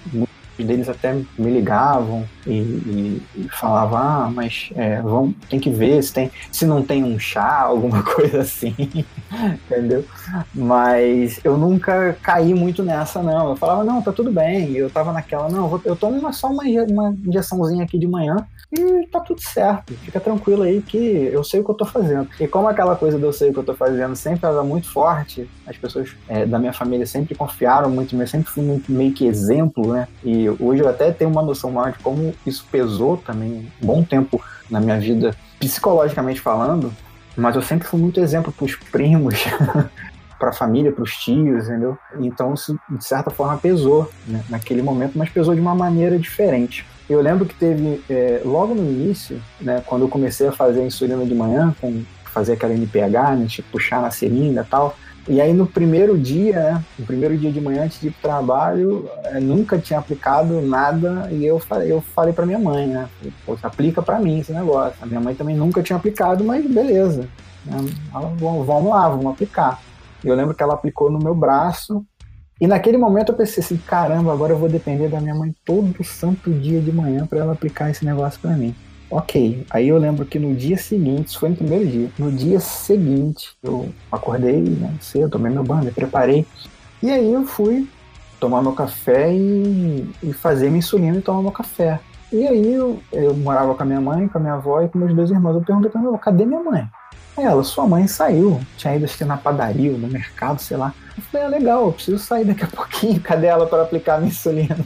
[0.63, 6.01] deles até me ligavam e, e, e falavam, ah, mas é, vamos, tem que ver
[6.03, 8.75] se, tem, se não tem um chá, alguma coisa assim,
[9.31, 10.05] entendeu?
[10.53, 13.49] Mas eu nunca caí muito nessa, não.
[13.49, 14.73] Eu falava, não, tá tudo bem.
[14.73, 18.35] Eu tava naquela, não, eu tomo uma, só uma, uma injeçãozinha aqui de manhã
[18.71, 19.93] e tá tudo certo.
[19.93, 22.29] Fica tranquilo aí que eu sei o que eu tô fazendo.
[22.39, 24.91] E como aquela coisa de eu sei o que eu tô fazendo sempre era muito
[24.91, 29.13] forte, as pessoas é, da minha família sempre confiaram muito, eu sempre fui muito meio
[29.13, 30.07] que exemplo, né?
[30.23, 34.03] E hoje eu até tenho uma noção maior de como isso pesou também um bom
[34.03, 36.91] tempo na minha vida, psicologicamente falando,
[37.37, 39.35] mas eu sempre fui muito exemplo pros primos.
[40.39, 41.97] para a família, para os tios, entendeu?
[42.21, 46.85] Então isso de certa forma pesou né, naquele momento, mas pesou de uma maneira diferente.
[47.09, 50.85] Eu lembro que teve, é, logo no início, né, quando eu comecei a fazer a
[50.85, 52.03] insulina de manhã, com
[52.33, 54.95] fazer aquela NPH, né, tipo, puxar na seringa e tal,
[55.29, 58.23] e aí no primeiro dia, né, no primeiro dia de manhã antes de ir pro
[58.23, 63.07] trabalho, eu nunca tinha aplicado nada e eu falei, eu falei para minha mãe, né,
[63.45, 64.97] Poxa, aplica para mim esse negócio.
[64.99, 67.27] A minha mãe também nunca tinha aplicado, mas beleza.
[67.63, 67.77] Né,
[68.11, 69.79] ela, vamos lá, vamos aplicar.
[70.23, 72.03] Eu lembro que ela aplicou no meu braço
[72.59, 76.03] e naquele momento eu pensei assim, caramba, agora eu vou depender da minha mãe todo
[76.03, 78.75] santo dia de manhã para ela aplicar esse negócio para mim.
[79.11, 82.59] Ok, aí eu lembro que no dia seguinte, isso foi no primeiro dia, no dia
[82.59, 86.45] seguinte eu acordei né, cedo, tomei meu banho, me preparei,
[87.01, 87.87] e aí eu fui
[88.39, 91.99] tomar meu café e, e fazer minha insulina e tomar meu café.
[92.31, 94.99] E aí eu, eu, morava com a minha mãe, com a minha avó e com
[94.99, 95.55] meus dois irmãos.
[95.55, 96.87] Eu perguntei pra minha avó, cadê minha mãe?
[97.35, 100.93] Aí ela, sua mãe saiu, tinha ido acho na padaria, no mercado, sei lá.
[101.17, 104.17] Eu falei, ah, legal, eu preciso sair daqui a pouquinho, cadê ela para aplicar a
[104.19, 104.77] minha insulina?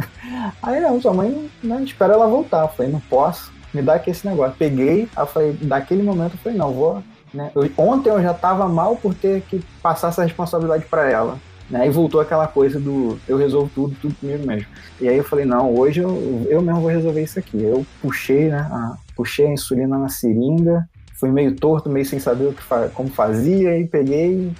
[0.62, 2.62] Aí não, sua mãe, né, espera ela voltar.
[2.62, 4.54] Eu falei, não posso, me dá aqui esse negócio.
[4.56, 7.02] Peguei, eu falei, daquele momento eu falei, não, vou.
[7.32, 7.50] Né?
[7.54, 11.38] Eu, ontem eu já tava mal por ter que passar essa responsabilidade para ela.
[11.68, 11.86] Né?
[11.86, 14.66] E voltou aquela coisa do eu resolvo tudo, tudo comigo mesmo.
[15.00, 17.60] E aí eu falei, não, hoje eu, eu mesmo vou resolver isso aqui.
[17.62, 18.58] Eu puxei, né?
[18.70, 23.08] A, puxei a insulina na seringa, fui meio torto, meio sem saber o que como
[23.08, 24.52] fazia, e peguei,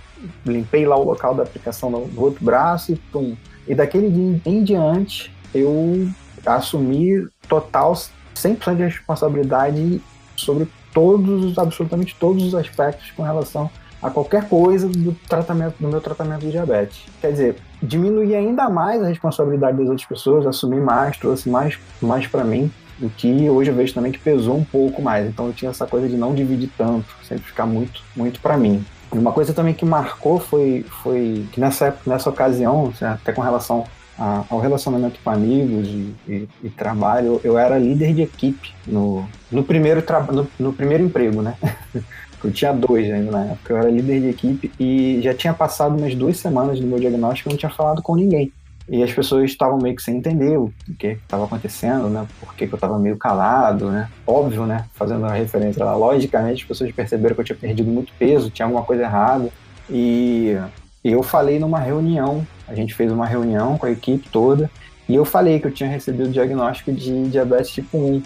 [0.47, 3.37] limpei lá o local da aplicação no outro braço e pum.
[3.69, 6.09] E daquele dia em diante, eu
[6.47, 7.95] assumi total
[8.35, 10.01] 100% de responsabilidade
[10.37, 13.71] sobre todos, absolutamente todos os aspectos com relação
[14.03, 17.03] a qualquer coisa do tratamento do meu tratamento de diabetes.
[17.21, 22.27] Quer dizer, diminuir ainda mais a responsabilidade das outras pessoas, assumir mais, trouxe mais, mais
[22.27, 22.71] para mim,
[23.01, 25.27] o que hoje eu vejo também que pesou um pouco mais.
[25.27, 28.85] Então eu tinha essa coisa de não dividir tanto, sempre ficar muito, muito para mim.
[29.13, 33.85] E uma coisa também que marcou foi, foi que nessa, nessa ocasião, até com relação
[34.19, 39.27] a, ao relacionamento com amigos e, e, e, trabalho, eu era líder de equipe no,
[39.51, 41.57] no, primeiro, no, no primeiro emprego, né?
[42.43, 43.73] Eu tinha dois ainda na época.
[43.73, 47.49] Eu era líder de equipe e já tinha passado umas duas semanas do meu diagnóstico
[47.49, 48.53] e não tinha falado com ninguém.
[48.87, 52.27] E as pessoas estavam meio que sem entender o que estava acontecendo, né?
[52.39, 54.11] Por que, eu estava meio calado, né?
[54.27, 54.85] Óbvio, né?
[54.93, 58.67] Fazendo a referência lá, logicamente as pessoas perceberam que eu tinha perdido muito peso, tinha
[58.67, 59.49] alguma coisa errada.
[59.89, 60.55] E
[61.03, 64.71] eu falei numa reunião, a gente fez uma reunião com a equipe toda,
[65.09, 68.23] e eu falei que eu tinha recebido o diagnóstico de diabetes tipo 1.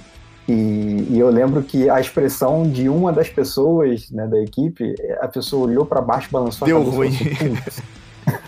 [0.49, 0.53] E,
[1.11, 5.67] e, eu lembro que a expressão de uma das pessoas né, da equipe, a pessoa
[5.67, 6.97] olhou para baixo, balançou Deu a cabeça.
[6.97, 7.59] ruim.
[7.67, 7.83] Assim,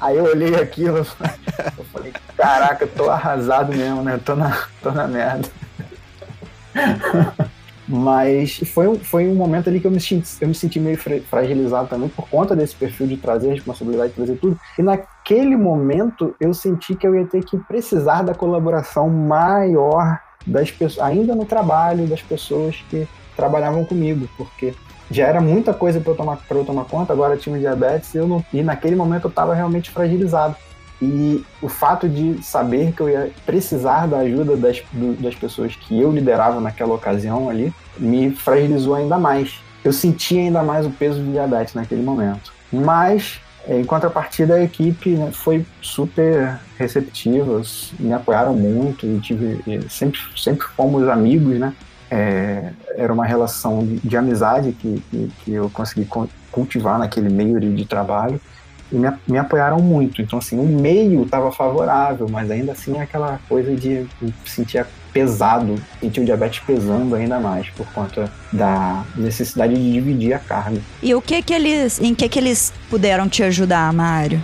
[0.00, 4.18] Aí eu olhei aquilo, eu falei, caraca, tô arrasado mesmo, né?
[4.24, 5.48] Tô na, tô na merda.
[7.92, 11.88] Mas foi, foi um momento ali que eu me, senti, eu me senti meio fragilizado
[11.88, 14.56] também por conta desse perfil de trazer responsabilidade, de trazer tudo.
[14.78, 20.70] E naquele momento eu senti que eu ia ter que precisar da colaboração maior das
[20.70, 24.72] pessoas, ainda no trabalho, das pessoas que trabalhavam comigo, porque
[25.10, 28.28] já era muita coisa para eu tomar para eu tomar conta, agora tinha diabetes, eu
[28.28, 30.54] não, e naquele momento eu estava realmente fragilizado.
[31.00, 35.74] E o fato de saber que eu ia precisar da ajuda das, do, das pessoas
[35.74, 39.60] que eu liderava naquela ocasião ali, me fragilizou ainda mais.
[39.82, 42.52] Eu senti ainda mais o peso do diabetes naquele momento.
[42.70, 47.62] Mas, em contrapartida, a equipe né, foi super receptiva,
[47.98, 51.74] me apoiaram muito e tive, e sempre, sempre fomos amigos, né?
[52.10, 56.06] é, era uma relação de, de amizade que, que, que, eu consegui
[56.50, 58.40] cultivar naquele meio de trabalho
[58.92, 60.22] e me, me, apoiaram muito.
[60.22, 64.06] Então, assim, o meio estava favorável, mas ainda assim é aquela coisa de
[64.44, 70.38] sentir pesado, sentir o diabetes pesando ainda mais por conta da necessidade de dividir a
[70.38, 70.80] carga.
[71.02, 74.42] E o que que eles, em que que eles puderam te ajudar, Mário?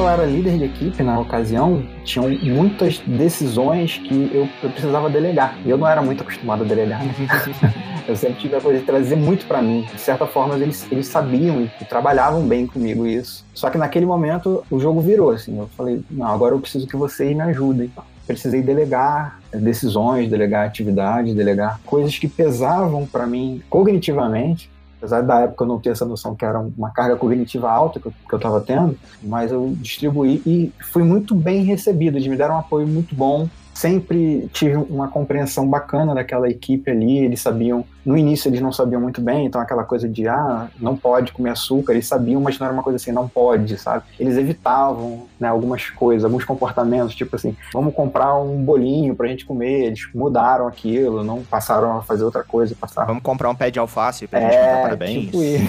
[0.00, 5.56] Eu era líder de equipe na ocasião, tinham muitas decisões que eu, eu precisava delegar.
[5.64, 7.04] E eu não era muito acostumado a delegar.
[7.04, 7.14] Né?
[8.08, 9.86] eu sempre tive a coisa de trazer muito para mim.
[9.92, 13.44] De certa forma, eles, eles sabiam e, trabalhavam bem comigo isso.
[13.54, 15.58] Só que naquele momento o jogo virou, assim.
[15.58, 17.90] Eu falei, não, agora eu preciso que vocês me ajudem.
[18.26, 24.70] Precisei delegar decisões, delegar atividades, delegar coisas que pesavam para mim cognitivamente
[25.04, 28.08] apesar da época eu não ter essa noção que era uma carga cognitiva alta que
[28.08, 32.58] eu estava tendo, mas eu distribuí e fui muito bem recebido, eles me deram um
[32.58, 38.48] apoio muito bom, sempre tive uma compreensão bacana daquela equipe ali, eles sabiam, no início
[38.48, 42.06] eles não sabiam muito bem, então aquela coisa de, ah, não pode comer açúcar, eles
[42.06, 44.04] sabiam, mas não era uma coisa assim, não pode, sabe?
[44.18, 49.44] Eles evitavam, né, algumas coisas, alguns comportamentos, tipo assim, vamos comprar um bolinho pra gente
[49.44, 53.08] comer, eles mudaram aquilo, não passaram a fazer outra coisa, passaram...
[53.08, 55.24] Vamos comprar um pé de alface pra é, gente cantar parabéns.
[55.24, 55.64] Tipo isso.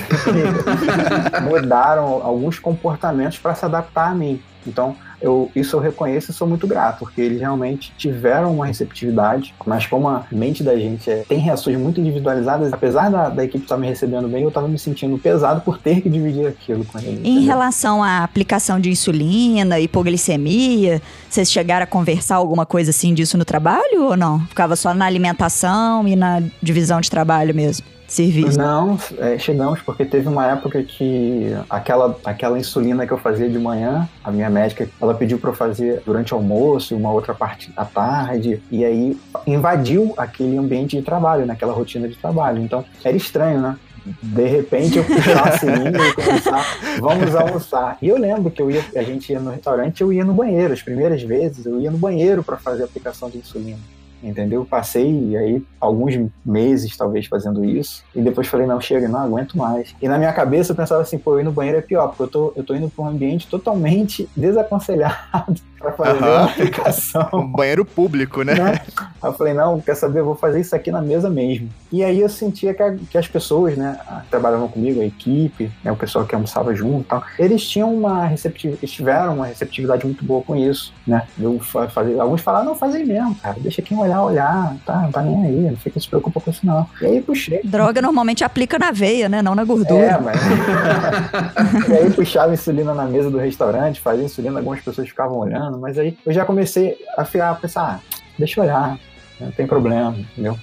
[1.44, 4.42] mudaram alguns comportamentos para se adaptar a mim.
[4.68, 9.54] Então, eu, isso eu reconheço e sou muito grato, porque eles realmente tiveram uma receptividade,
[9.66, 13.64] mas como a mente da gente é, tem reações muito individualizadas, apesar da, da equipe
[13.64, 17.00] estar me recebendo bem, eu estava me sentindo pesado por ter que dividir aquilo com
[17.00, 17.20] eles.
[17.20, 17.44] Em entendeu?
[17.44, 23.46] relação à aplicação de insulina, hipoglicemia, vocês chegaram a conversar alguma coisa assim disso no
[23.46, 24.40] trabalho ou não?
[24.48, 27.95] Ficava só na alimentação e na divisão de trabalho mesmo?
[28.08, 28.58] Serviço?
[28.58, 33.58] Não, é, chegamos porque teve uma época que aquela, aquela insulina que eu fazia de
[33.58, 37.72] manhã, a minha médica, ela pediu para eu fazer durante o almoço uma outra parte
[37.76, 42.62] à tarde, e aí invadiu aquele ambiente de trabalho, naquela rotina de trabalho.
[42.62, 43.78] Então era estranho, né?
[44.22, 46.64] de repente eu puxasse linha e começar,
[47.00, 47.98] vamos almoçar.
[48.02, 50.74] E eu lembro que eu ia, a gente ia no restaurante, eu ia no banheiro,
[50.74, 53.80] as primeiras vezes eu ia no banheiro para fazer a aplicação de insulina
[54.28, 54.66] entendeu?
[54.66, 59.96] Passei aí alguns meses, talvez, fazendo isso, e depois falei, não, chega, não aguento mais.
[60.02, 62.28] E na minha cabeça eu pensava assim, pô, ir no banheiro é pior, porque eu
[62.28, 66.30] tô, eu tô indo para um ambiente totalmente desaconselhado para fazer uhum.
[66.30, 67.30] uma aplicação.
[67.34, 68.56] Um banheiro público, né?
[68.56, 68.82] né?
[68.98, 71.70] Aí eu falei, não, quer saber, eu vou fazer isso aqui na mesa mesmo.
[71.92, 75.72] E aí eu sentia que, a, que as pessoas, né, que trabalhavam comigo, a equipe,
[75.84, 79.46] né, o pessoal que almoçava junto e tal, eles tinham uma receptividade, eles tiveram uma
[79.46, 81.26] receptividade muito boa com isso, né?
[81.40, 85.12] Eu fazer, alguns falaram, não, faz aí mesmo, cara, deixa quem olhar, olhar, tá, não
[85.12, 86.88] tá nem aí, não fica se preocupa com isso não.
[87.02, 87.62] E aí puxei.
[87.64, 90.06] Droga normalmente aplica na veia, né, não na gordura.
[90.06, 90.40] É, mas...
[91.88, 95.98] e aí puxava insulina na mesa do restaurante, fazia insulina, algumas pessoas ficavam olhando, mas
[95.98, 98.98] aí eu já comecei a ficar, a pensar, ah, deixa eu olhar,
[99.40, 100.58] não tem problema, entendeu?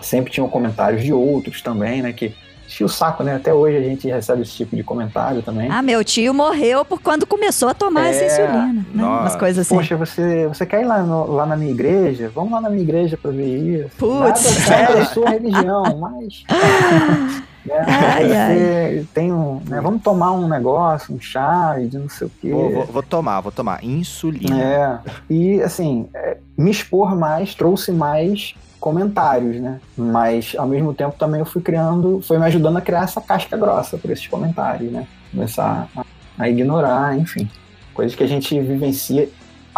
[0.00, 2.34] Sempre tinham comentários de outros também, né, que
[2.68, 3.36] enchia o saco, né?
[3.36, 5.68] Até hoje a gente recebe esse tipo de comentário também.
[5.70, 9.04] Ah, meu tio morreu por quando começou a tomar é, essa insulina, né?
[9.04, 9.74] Umas coisas assim.
[9.74, 12.30] Poxa, você, você quer ir lá, no, lá na minha igreja?
[12.34, 13.96] Vamos lá na minha igreja pra ver isso.
[13.96, 16.44] Putz, Nada a sua religião, mas...
[17.68, 17.84] Né?
[17.86, 19.06] Ai, ai.
[19.14, 19.80] Tem um, né?
[19.80, 22.50] Vamos tomar um negócio, um chá de não sei o quê.
[22.50, 24.60] Vou, vou, vou tomar, vou tomar insulina.
[24.60, 24.98] É.
[25.30, 29.80] E assim, é, me expor mais trouxe mais comentários, né?
[29.96, 33.56] Mas ao mesmo tempo também eu fui criando, foi me ajudando a criar essa casca
[33.56, 35.06] grossa por esses comentários, né?
[35.30, 36.04] Começar a,
[36.38, 37.48] a ignorar, enfim,
[37.92, 39.28] coisas que a gente vivencia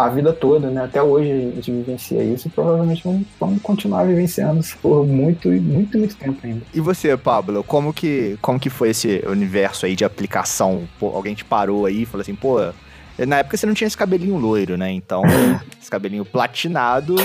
[0.05, 0.83] a vida toda, né?
[0.83, 5.49] Até hoje a gente vivencia isso e provavelmente vamos, vamos continuar vivenciando isso por muito,
[5.49, 6.61] muito, muito tempo ainda.
[6.73, 10.87] E você, Pablo, como que, como que foi esse universo aí de aplicação?
[10.99, 12.59] Pô, alguém te parou aí e falou assim, pô,
[13.17, 14.91] na época você não tinha esse cabelinho loiro, né?
[14.91, 15.23] Então,
[15.79, 17.15] esse cabelinho platinado,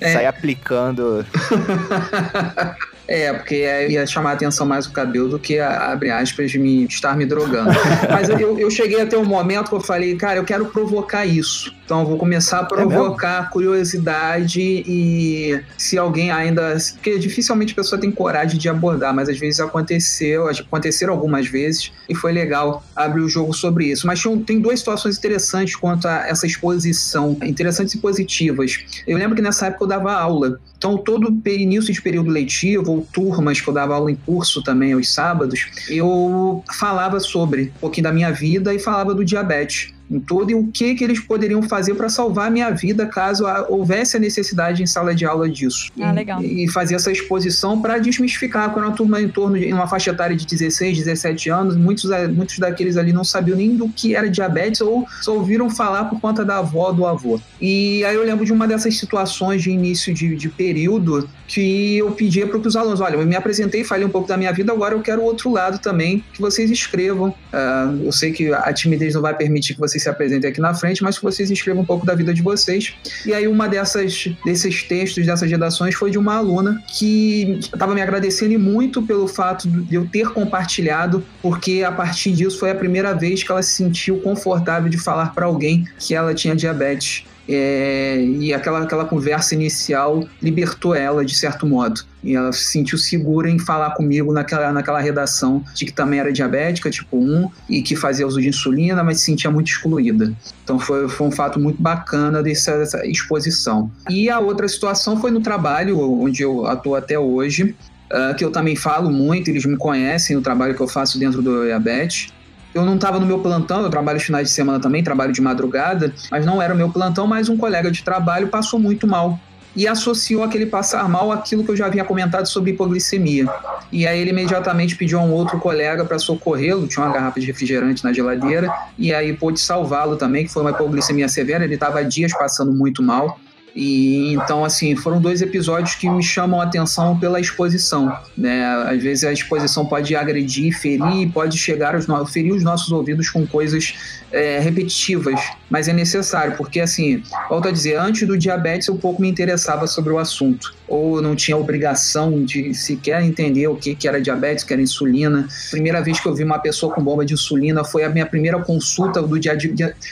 [0.00, 0.12] é.
[0.12, 1.24] sai aplicando.
[3.08, 7.16] É, porque ia chamar a atenção mais o cabelo do que, abre aspas, me, estar
[7.16, 7.70] me drogando.
[8.12, 11.24] Mas eu, eu cheguei a ter um momento que eu falei, cara, eu quero provocar
[11.24, 11.74] isso.
[11.88, 16.76] Então eu vou começar a é provocar é curiosidade e se alguém ainda.
[16.92, 21.90] Porque dificilmente a pessoa tem coragem de abordar, mas às vezes aconteceu, aconteceram algumas vezes
[22.06, 24.06] e foi legal abrir o jogo sobre isso.
[24.06, 28.84] Mas tem duas situações interessantes quanto a essa exposição, interessantes e positivas.
[29.06, 30.60] Eu lembro que nessa época eu dava aula.
[30.76, 34.92] Então, todo início de período letivo, ou turmas que eu dava aula em curso também
[34.92, 40.18] aos sábados, eu falava sobre um pouquinho da minha vida e falava do diabetes em
[40.20, 44.16] todo e o que, que eles poderiam fazer para salvar a minha vida caso houvesse
[44.16, 45.90] a necessidade em sala de aula disso.
[46.00, 46.42] Ah, legal.
[46.42, 48.70] E, e fazer essa exposição para desmistificar.
[48.70, 52.58] Quando a turma em torno de uma faixa etária de 16, 17 anos, muitos, muitos
[52.58, 56.44] daqueles ali não sabiam nem do que era diabetes ou só ouviram falar por conta
[56.44, 57.38] da avó do avô.
[57.60, 62.10] E aí eu lembro de uma dessas situações de início de, de período que eu
[62.12, 64.94] pedia para os alunos: olha, eu me apresentei, falei um pouco da minha vida, agora
[64.94, 67.30] eu quero o outro lado também, que vocês escrevam.
[67.30, 70.74] Uh, eu sei que a timidez não vai permitir que vocês se apresentem aqui na
[70.74, 72.94] frente, mas que vocês escrevam um pouco da vida de vocês.
[73.24, 78.02] E aí uma dessas desses textos, dessas redações foi de uma aluna que estava me
[78.02, 83.14] agradecendo muito pelo fato de eu ter compartilhado, porque a partir disso foi a primeira
[83.14, 87.24] vez que ela se sentiu confortável de falar para alguém que ela tinha diabetes.
[87.48, 92.02] É, e aquela, aquela conversa inicial libertou ela de certo modo.
[92.22, 96.30] E ela se sentiu segura em falar comigo naquela, naquela redação de que também era
[96.30, 100.32] diabética, tipo 1, e que fazia uso de insulina, mas se sentia muito excluída.
[100.62, 103.90] Então foi, foi um fato muito bacana dessa, dessa exposição.
[104.10, 107.74] E a outra situação foi no trabalho, onde eu atuo até hoje,
[108.12, 111.40] uh, que eu também falo muito, eles me conhecem, o trabalho que eu faço dentro
[111.40, 112.32] do diabetes
[112.78, 116.12] eu não estava no meu plantão, eu trabalho finais de semana também, trabalho de madrugada,
[116.30, 119.38] mas não era o meu plantão, mas um colega de trabalho passou muito mal
[119.76, 123.46] e associou aquele passar mal àquilo que eu já havia comentado sobre hipoglicemia.
[123.92, 127.46] E aí ele imediatamente pediu a um outro colega para socorrê-lo, tinha uma garrafa de
[127.46, 132.04] refrigerante na geladeira, e aí pôde salvá-lo também, que foi uma hipoglicemia severa, ele estava
[132.04, 133.38] dias passando muito mal.
[133.74, 138.12] E então, assim, foram dois episódios que me chamam a atenção pela exposição.
[138.36, 138.64] Né?
[138.64, 143.46] Às vezes a exposição pode agredir, ferir, pode chegar aos ferir os nossos ouvidos com
[143.46, 143.94] coisas
[144.32, 149.22] é, repetitivas, mas é necessário, porque assim, volto a dizer, antes do diabetes eu pouco
[149.22, 154.06] me interessava sobre o assunto, ou não tinha obrigação de sequer entender o que, que
[154.06, 155.48] era diabetes, que era insulina.
[155.70, 158.58] Primeira vez que eu vi uma pessoa com bomba de insulina foi a minha primeira
[158.58, 159.56] consulta do dia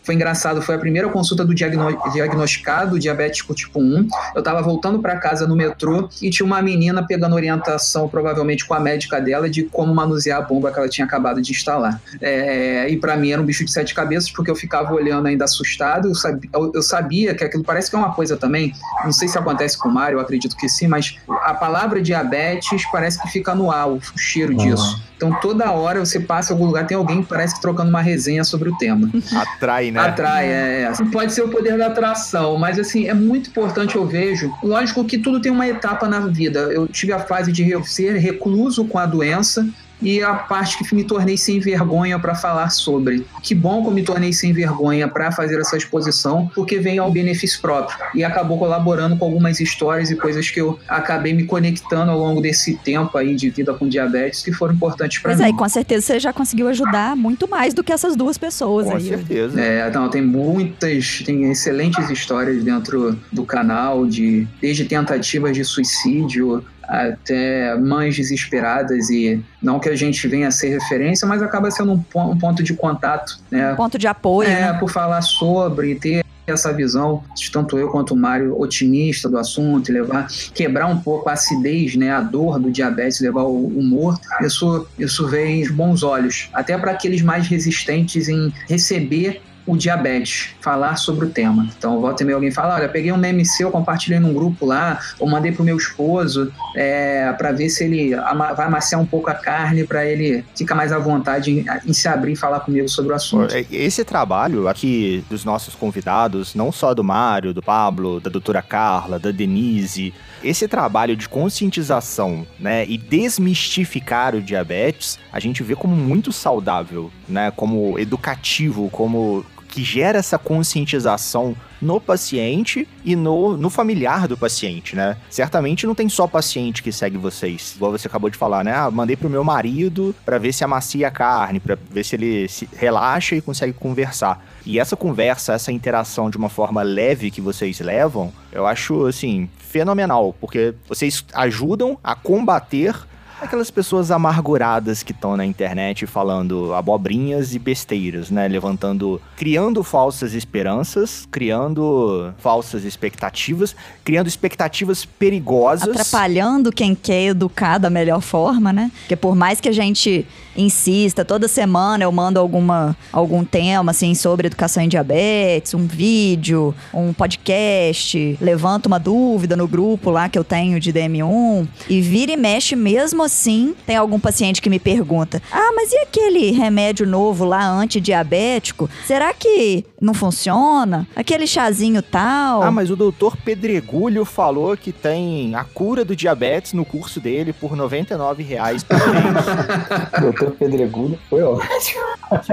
[0.03, 4.09] foi engraçado, foi a primeira consulta do diagnosticado diabético diabético tipo 1.
[4.35, 8.74] Eu tava voltando para casa no metrô e tinha uma menina pegando orientação, provavelmente com
[8.74, 12.00] a médica dela, de como manusear a bomba que ela tinha acabado de instalar.
[12.20, 15.44] É, e para mim era um bicho de sete cabeças, porque eu ficava olhando ainda
[15.44, 16.09] assustado.
[16.09, 18.72] Eu sabia, eu, eu sabia que aquilo parece que é uma coisa também.
[19.04, 22.85] Não sei se acontece com o Mário, eu acredito que sim, mas a palavra diabetes
[22.90, 24.59] parece que fica no ar, o cheiro uhum.
[24.59, 25.02] disso.
[25.16, 28.02] Então toda hora você passa em algum lugar, tem alguém que parece que trocando uma
[28.02, 29.11] resenha sobre o tema.
[29.35, 30.00] Atrai, né?
[30.00, 30.83] Atrai, é.
[30.83, 31.05] é.
[31.11, 34.52] Pode ser o poder da atração, mas assim, é muito importante, eu vejo.
[34.62, 36.61] Lógico que tudo tem uma etapa na vida.
[36.72, 39.66] Eu tive a fase de ser recluso com a doença,
[40.01, 43.26] e a parte que me tornei sem vergonha para falar sobre.
[43.42, 47.11] Que bom que eu me tornei sem vergonha para fazer essa exposição, porque vem ao
[47.11, 52.11] benefício próprio e acabou colaborando com algumas histórias e coisas que eu acabei me conectando
[52.11, 55.38] ao longo desse tempo aí de vida com diabetes que foram importantes para mim.
[55.38, 58.86] Pois é, com certeza você já conseguiu ajudar muito mais do que essas duas pessoas
[58.86, 59.03] com aí.
[59.03, 59.61] Com certeza.
[59.61, 66.64] É, então, tem muitas, tem excelentes histórias dentro do canal de desde tentativas de suicídio
[66.87, 71.93] até mães desesperadas e não que a gente venha a ser referência, mas acaba sendo
[71.93, 73.72] um, um ponto de contato, né?
[73.72, 74.49] Um ponto de apoio.
[74.49, 74.72] É, né?
[74.74, 79.95] por falar sobre, ter essa visão, tanto eu quanto o Mário, otimista do assunto, e
[79.95, 84.87] levar, quebrar um pouco a acidez, né, a dor do diabetes, levar o humor, isso,
[84.99, 90.97] isso vem de bons olhos, até para aqueles mais resistentes em receber o diabetes, falar
[90.97, 91.69] sobre o tema.
[91.77, 95.01] Então, volta e meia alguém fala, olha, peguei um meme seu, compartilhei num grupo lá,
[95.19, 99.35] ou mandei pro meu esposo, é, para ver se ele vai amaciar um pouco a
[99.35, 103.12] carne, para ele ficar mais à vontade em, em, se abrir e falar comigo sobre
[103.12, 103.55] o assunto.
[103.55, 108.62] É, esse trabalho aqui dos nossos convidados, não só do Mário, do Pablo, da doutora
[108.62, 110.14] Carla, da Denise,
[110.45, 117.11] esse trabalho de conscientização, né, e desmistificar o diabetes, a gente vê como muito saudável,
[117.29, 119.45] né, como educativo, como
[119.77, 125.18] que gera essa conscientização no paciente e no, no familiar do paciente, né?
[125.29, 128.72] Certamente não tem só paciente que segue vocês, igual você acabou de falar, né?
[128.74, 132.49] Ah, mandei pro meu marido para ver se amacia a carne, para ver se ele
[132.49, 134.43] se relaxa e consegue conversar.
[134.64, 139.47] E essa conversa, essa interação de uma forma leve que vocês levam, eu acho, assim,
[139.59, 142.97] fenomenal, porque vocês ajudam a combater
[143.41, 148.49] Aquelas pessoas amarguradas que estão na internet falando abobrinhas e besteiras, né?
[148.49, 155.89] Levantando, criando falsas esperanças, criando falsas expectativas, criando expectativas perigosas.
[155.89, 158.91] Atrapalhando quem quer educar da melhor forma, né?
[159.01, 160.26] Porque por mais que a gente
[160.57, 166.74] insista, toda semana eu mando alguma, algum tema, assim, sobre educação em diabetes, um vídeo,
[166.92, 172.32] um podcast, levanto uma dúvida no grupo lá que eu tenho de DM1, e vira
[172.32, 177.07] e mexe mesmo assim, tem algum paciente que me pergunta: Ah, mas e aquele remédio
[177.07, 178.88] novo lá antidiabético?
[179.07, 181.07] Será que não funciona?
[181.14, 182.62] Aquele chazinho tal?
[182.62, 187.53] Ah, mas o doutor Pedregulho falou que tem a cura do diabetes no curso dele
[187.53, 190.20] por 99 reais por mês.
[190.20, 192.01] doutor Pedregulho foi ótimo.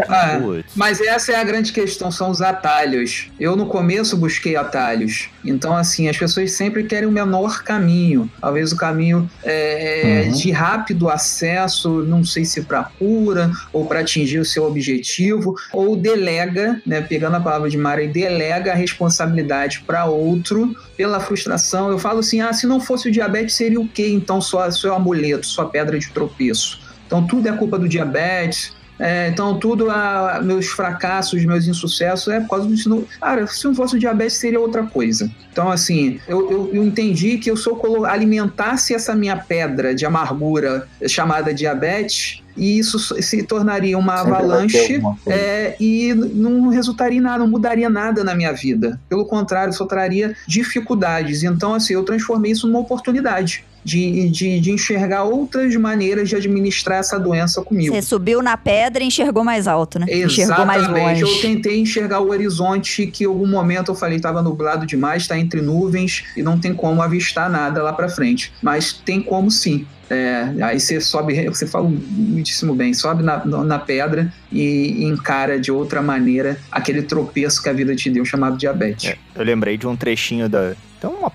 [0.08, 0.40] Ah,
[0.76, 3.30] mas essa é a grande questão, são os atalhos.
[3.40, 5.30] Eu no começo busquei atalhos.
[5.44, 8.30] Então, assim, as pessoas sempre querem o menor caminho.
[8.40, 10.32] Talvez o caminho é, uhum.
[10.32, 15.96] de rápido acesso, não sei se para cura ou para atingir o seu objetivo, ou
[15.96, 21.90] delega, né, pegando a palavra de Mara, delega a responsabilidade para outro pela frustração.
[21.90, 24.10] Eu falo assim: ah, se não fosse o diabetes, seria o quê?
[24.10, 26.82] Então, só seu amuleto, sua pedra de tropeço.
[27.06, 32.40] Então, tudo é culpa do diabetes é, então, tudo, a, meus fracassos, meus insucessos é
[32.40, 35.30] por causa do Cara, se não fosse o diabetes, seria outra coisa.
[35.52, 40.88] Então, assim, eu, eu, eu entendi que eu só alimentasse essa minha pedra de amargura
[41.08, 47.40] chamada diabetes, e isso se tornaria uma Sempre avalanche é, e não resultaria em nada,
[47.40, 49.00] não mudaria nada na minha vida.
[49.10, 51.44] Pelo contrário, só traria dificuldades.
[51.44, 57.00] Então, assim, eu transformei isso numa oportunidade de, de, de, enxergar outras maneiras de administrar
[57.00, 57.94] essa doença comigo.
[57.94, 60.06] Você subiu na pedra e enxergou mais alto, né?
[60.10, 60.42] Exatamente.
[60.42, 61.22] Enxergou mais longe.
[61.22, 65.38] Eu tentei enxergar o horizonte que em algum momento eu falei estava nublado demais, está
[65.38, 68.52] entre nuvens e não tem como avistar nada lá para frente.
[68.62, 69.86] Mas tem como sim.
[70.10, 75.72] É, aí você sobe, você fala muitíssimo bem, sobe na, na pedra e encara de
[75.72, 79.10] outra maneira aquele tropeço que a vida te deu, chamado diabetes.
[79.12, 80.74] É, eu lembrei de um trechinho da.
[81.00, 81.32] Tem uma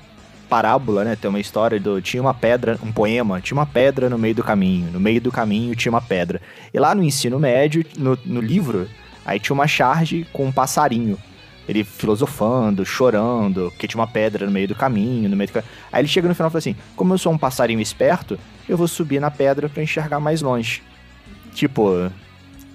[0.49, 1.16] parábola, né?
[1.16, 2.01] Tem uma história do.
[2.01, 4.90] Tinha uma pedra, um poema, tinha uma pedra no meio do caminho.
[4.90, 6.40] No meio do caminho tinha uma pedra.
[6.72, 8.88] E lá no ensino médio, no, no livro,
[9.24, 11.18] aí tinha uma charge com um passarinho.
[11.68, 15.59] Ele filosofando, chorando, porque tinha uma pedra no meio do caminho, no meio do...
[15.92, 18.38] Aí ele chega no final e fala assim: Como eu sou um passarinho esperto,
[18.68, 20.82] eu vou subir na pedra para enxergar mais longe.
[21.53, 22.11] Tipo,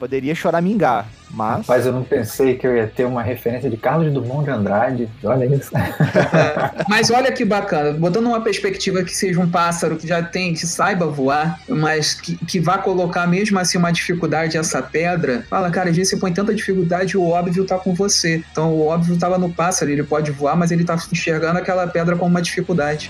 [0.03, 1.65] poderia choramingar, Mas.
[1.65, 5.09] Mas eu não pensei que eu ia ter uma referência de Carlos Drummond de Andrade.
[5.23, 5.71] Olha isso.
[5.77, 10.53] É, mas olha que bacana, botando uma perspectiva que seja um pássaro que já tem,
[10.53, 15.71] que saiba voar, mas que, que vá colocar mesmo assim uma dificuldade essa pedra, fala,
[15.71, 18.43] cara, às vezes você põe tanta dificuldade o óbvio tá com você.
[18.51, 22.17] Então o óbvio tava no pássaro, ele pode voar, mas ele tá enxergando aquela pedra
[22.17, 23.09] como uma dificuldade.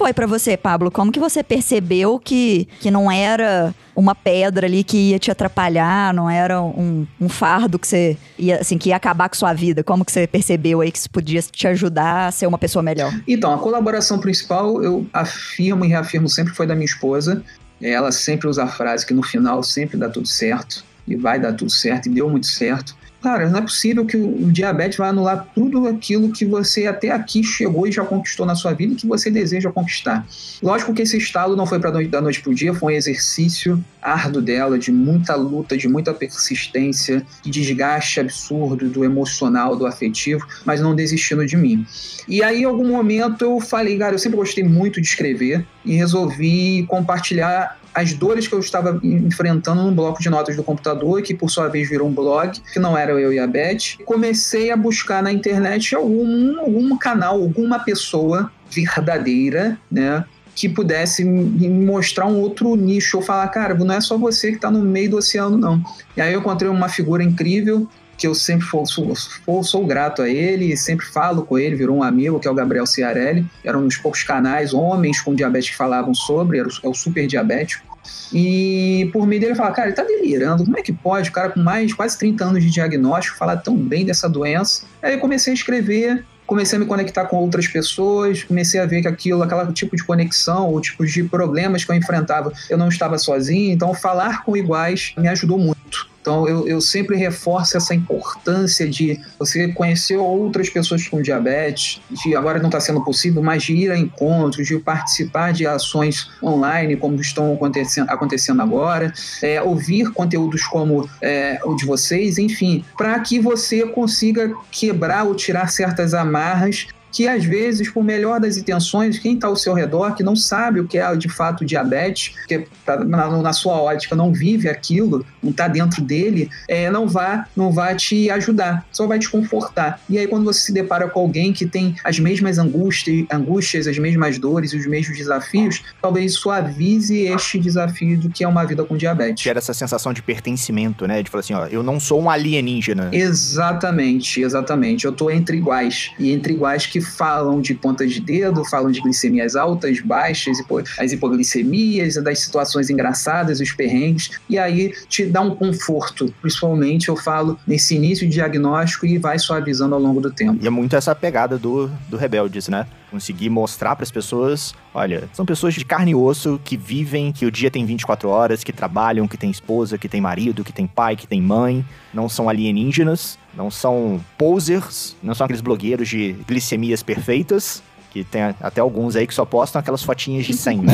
[0.00, 0.90] Foi pra você, Pablo?
[0.90, 6.14] Como que você percebeu que, que não era uma pedra ali que ia te atrapalhar,
[6.14, 9.84] não era um, um fardo que você ia, assim, que ia acabar com sua vida?
[9.84, 13.12] Como que você percebeu aí que isso podia te ajudar a ser uma pessoa melhor?
[13.28, 17.44] Então, a colaboração principal, eu afirmo e reafirmo sempre foi da minha esposa.
[17.78, 20.82] Ela sempre usa a frase que no final sempre dá tudo certo.
[21.06, 22.96] E vai dar tudo certo, e deu muito certo.
[23.22, 27.44] Cara, não é possível que o diabetes vá anular tudo aquilo que você até aqui
[27.44, 30.26] chegou e já conquistou na sua vida e que você deseja conquistar.
[30.62, 33.82] Lógico que esse estalo não foi para da noite para o dia, foi um exercício
[34.00, 40.46] árduo dela, de muita luta, de muita persistência, de desgaste absurdo do emocional, do afetivo,
[40.64, 41.86] mas não desistindo de mim.
[42.26, 45.94] E aí, em algum momento, eu falei, cara, eu sempre gostei muito de escrever e
[45.94, 51.34] resolvi compartilhar as dores que eu estava enfrentando no bloco de notas do computador, que
[51.34, 54.02] por sua vez virou um blog, que não era eu e a Beth.
[54.04, 60.24] Comecei a buscar na internet algum, algum canal, alguma pessoa verdadeira, né?
[60.54, 63.18] Que pudesse me mostrar um outro nicho.
[63.18, 65.82] Eu falar, cara, não é só você que está no meio do oceano, não.
[66.16, 67.88] E aí eu encontrei uma figura incrível,
[68.20, 72.02] que eu sempre sou, sou, sou, grato a ele, sempre falo com ele, virou um
[72.02, 73.46] amigo, que é o Gabriel Ciarelli.
[73.64, 76.92] Era um dos poucos canais, homens com diabetes que falavam sobre, era o, é o
[76.92, 77.98] super diabético.
[78.30, 81.30] E por meio dele falar, cara, ele tá delirando, como é que pode?
[81.30, 84.84] O cara com mais quase 30 anos de diagnóstico falar tão bem dessa doença.
[85.02, 89.00] Aí eu comecei a escrever, comecei a me conectar com outras pessoas, comecei a ver
[89.00, 92.88] que aquilo, aquele tipo de conexão, ou tipos de problemas que eu enfrentava, eu não
[92.88, 96.10] estava sozinho, então falar com iguais me ajudou muito.
[96.20, 102.36] Então, eu, eu sempre reforço essa importância de você conhecer outras pessoas com diabetes, de
[102.36, 106.96] agora não está sendo possível, mas de ir a encontros, de participar de ações online,
[106.96, 109.12] como estão acontecendo, acontecendo agora,
[109.42, 115.34] é, ouvir conteúdos como é, o de vocês, enfim, para que você consiga quebrar ou
[115.34, 120.14] tirar certas amarras que às vezes, por melhor das intenções, quem está ao seu redor,
[120.14, 124.32] que não sabe o que é de fato diabetes, que tá na, sua ótica não
[124.32, 129.18] vive aquilo, não está dentro dele, é, não vai não vai te ajudar, só vai
[129.18, 130.00] te confortar.
[130.08, 133.98] E aí quando você se depara com alguém que tem as mesmas angústias, angústias as
[133.98, 138.96] mesmas dores, os mesmos desafios, talvez suavize este desafio do que é uma vida com
[138.96, 139.42] diabetes.
[139.42, 141.22] Gera essa sensação de pertencimento, né?
[141.22, 143.10] De falar assim, ó, eu não sou um alienígena.
[143.12, 145.04] Exatamente, exatamente.
[145.04, 146.10] Eu tô entre iguais.
[146.18, 150.58] E entre iguais que falam de pontas de dedo, falam de glicemias altas, baixas,
[150.98, 156.32] as hipoglicemias, das situações engraçadas, os perrengues, e aí te dá um conforto.
[156.40, 160.58] Principalmente, eu falo, nesse início de diagnóstico e vai suavizando ao longo do tempo.
[160.62, 162.86] E é muito essa pegada do, do Rebeldes, né?
[163.10, 167.44] conseguir mostrar para as pessoas, olha, são pessoas de carne e osso que vivem, que
[167.44, 170.86] o dia tem 24 horas, que trabalham, que tem esposa, que tem marido, que tem
[170.86, 171.84] pai, que tem mãe,
[172.14, 178.42] não são alienígenas, não são posers, não são aqueles blogueiros de glicemias perfeitas, que tem
[178.60, 180.92] até alguns aí que só postam aquelas fotinhas de 100, né?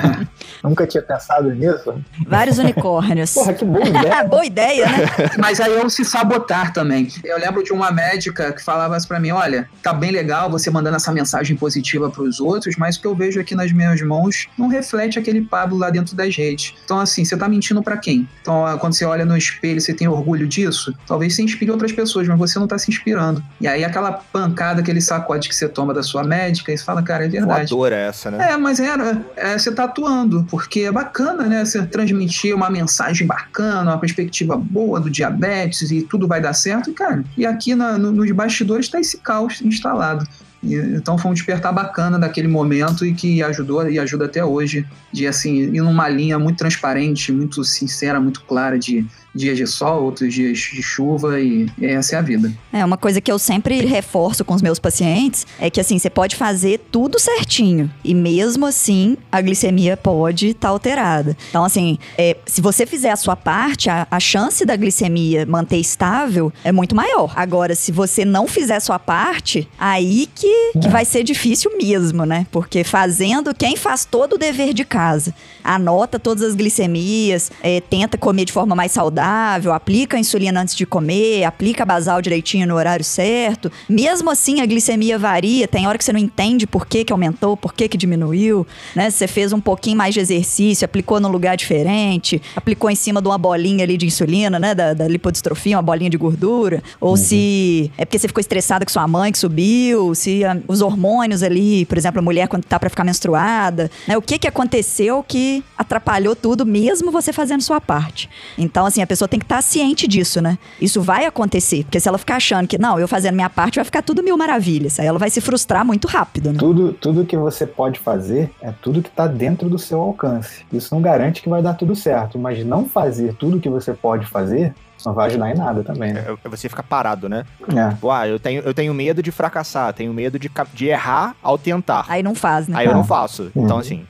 [0.62, 1.94] Nunca tinha pensado nisso.
[2.26, 3.32] Vários unicórnios.
[3.32, 4.24] Porra, que boa ideia.
[4.28, 5.06] boa ideia, né?
[5.38, 7.08] Mas aí eu se sabotar também.
[7.24, 10.70] Eu lembro de uma médica que falava assim pra mim: olha, tá bem legal você
[10.70, 14.00] mandando essa mensagem positiva para os outros, mas o que eu vejo aqui nas minhas
[14.02, 16.74] mãos não reflete aquele Pablo lá dentro das redes.
[16.84, 18.28] Então, assim, você tá mentindo para quem?
[18.40, 20.94] Então, quando você olha no espelho, você tem orgulho disso?
[21.06, 23.42] Talvez você inspire outras pessoas, mas você não tá se inspirando.
[23.60, 27.24] E aí, aquela pancada, aquele sacode que você toma da sua médica, e fala, cara,
[27.24, 27.70] é verdade.
[27.70, 28.52] Voadora essa, né?
[28.52, 31.64] É, mas era, é, você tá atuando, porque é bacana, né?
[31.64, 36.90] Você transmitir uma mensagem bacana, uma perspectiva boa do diabetes e tudo vai dar certo.
[36.90, 40.26] E, cara, e aqui na, no, nos bastidores está esse caos instalado.
[40.62, 44.86] E, então foi um despertar bacana daquele momento e que ajudou e ajuda até hoje
[45.12, 50.04] de assim ir numa linha muito transparente, muito sincera, muito clara de dias de sol,
[50.04, 52.52] outros dias de chuva e essa é a vida.
[52.72, 56.10] É, uma coisa que eu sempre reforço com os meus pacientes é que assim, você
[56.10, 61.36] pode fazer tudo certinho e mesmo assim a glicemia pode estar tá alterada.
[61.50, 65.78] Então assim, é, se você fizer a sua parte, a, a chance da glicemia manter
[65.78, 67.32] estável é muito maior.
[67.36, 72.24] Agora, se você não fizer a sua parte, aí que que vai ser difícil mesmo,
[72.24, 72.46] né?
[72.50, 78.18] Porque fazendo, quem faz todo o dever de casa, anota todas as glicemias, é, tenta
[78.18, 79.23] comer de forma mais saudável,
[79.72, 83.70] aplica a insulina antes de comer, aplica a basal direitinho no horário certo.
[83.88, 87.56] Mesmo assim, a glicemia varia, tem hora que você não entende por que, que aumentou,
[87.56, 89.10] por que, que diminuiu, né?
[89.10, 93.28] Você fez um pouquinho mais de exercício, aplicou num lugar diferente, aplicou em cima de
[93.28, 94.74] uma bolinha ali de insulina, né?
[94.74, 96.82] Da, da lipodistrofia, uma bolinha de gordura.
[97.00, 97.16] Ou uhum.
[97.16, 101.42] se é porque você ficou estressada com sua mãe que subiu, se a, os hormônios
[101.42, 104.16] ali, por exemplo, a mulher quando tá para ficar menstruada, né?
[104.16, 108.28] O que que aconteceu que atrapalhou tudo, mesmo você fazendo sua parte.
[108.58, 110.58] Então, assim, a pessoa tem que estar tá ciente disso, né?
[110.80, 113.84] Isso vai acontecer, porque se ela ficar achando que, não, eu fazendo minha parte vai
[113.84, 116.58] ficar tudo mil maravilhas, aí ela vai se frustrar muito rápido, né?
[116.58, 120.64] Tudo, tudo que você pode fazer é tudo que tá dentro do seu alcance.
[120.72, 124.26] Isso não garante que vai dar tudo certo, mas não fazer tudo que você pode
[124.26, 126.12] fazer não vai ajudar em nada também.
[126.12, 126.24] Né?
[126.42, 127.44] É, você fica parado, né?
[127.68, 128.04] É.
[128.04, 132.06] Uai, eu tenho, eu tenho medo de fracassar, tenho medo de, de errar ao tentar.
[132.08, 132.78] Aí não faz, né?
[132.78, 133.50] Aí eu não faço.
[133.54, 133.64] Uhum.
[133.64, 134.06] Então, assim,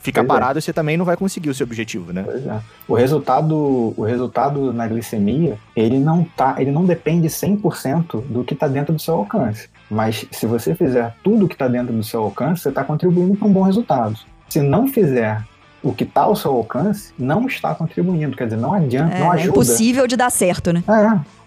[0.00, 0.40] fica pois é.
[0.40, 0.62] parado, é.
[0.62, 2.22] você também não vai conseguir o seu objetivo, né?
[2.24, 2.60] Pois é.
[2.88, 8.54] O resultado, o resultado na glicemia, ele não tá, ele não depende 100% do que
[8.54, 9.68] está dentro do seu alcance.
[9.90, 13.48] Mas se você fizer tudo que está dentro do seu alcance, você está contribuindo para
[13.48, 14.18] um bom resultado.
[14.48, 15.44] Se não fizer
[15.82, 18.36] o que está ao seu alcance, não está contribuindo.
[18.36, 19.48] Quer dizer, não adianta, é, não ajuda.
[19.48, 20.82] É impossível de dar certo, né?
[20.88, 21.39] É.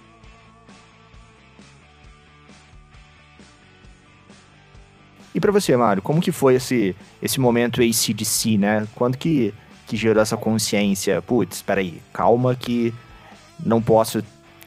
[5.33, 8.87] E para você, Mário, como que foi esse, esse momento ACDC, né?
[8.95, 9.53] Quando que,
[9.87, 11.21] que gerou essa consciência?
[11.21, 12.93] Putz, espera aí, calma que
[13.65, 14.23] não posso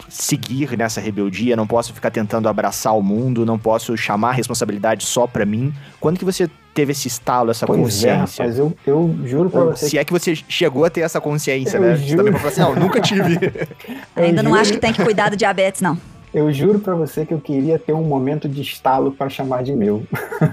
[0.08, 5.04] seguir nessa rebeldia, não posso ficar tentando abraçar o mundo, não posso chamar a responsabilidade
[5.04, 5.72] só para mim.
[6.00, 8.42] Quando que você teve esse estalo, essa pois é, consciência?
[8.42, 9.88] É, mas eu, eu juro pra você.
[9.88, 11.96] Se é que você chegou a ter essa consciência, eu né?
[11.96, 12.08] Juro.
[12.08, 13.38] Você também falar assim, não, nunca tive.
[14.14, 15.98] Ainda não acho que tem que cuidar do diabetes, não.
[16.34, 19.72] Eu juro para você que eu queria ter um momento de estalo para chamar de
[19.72, 20.06] meu.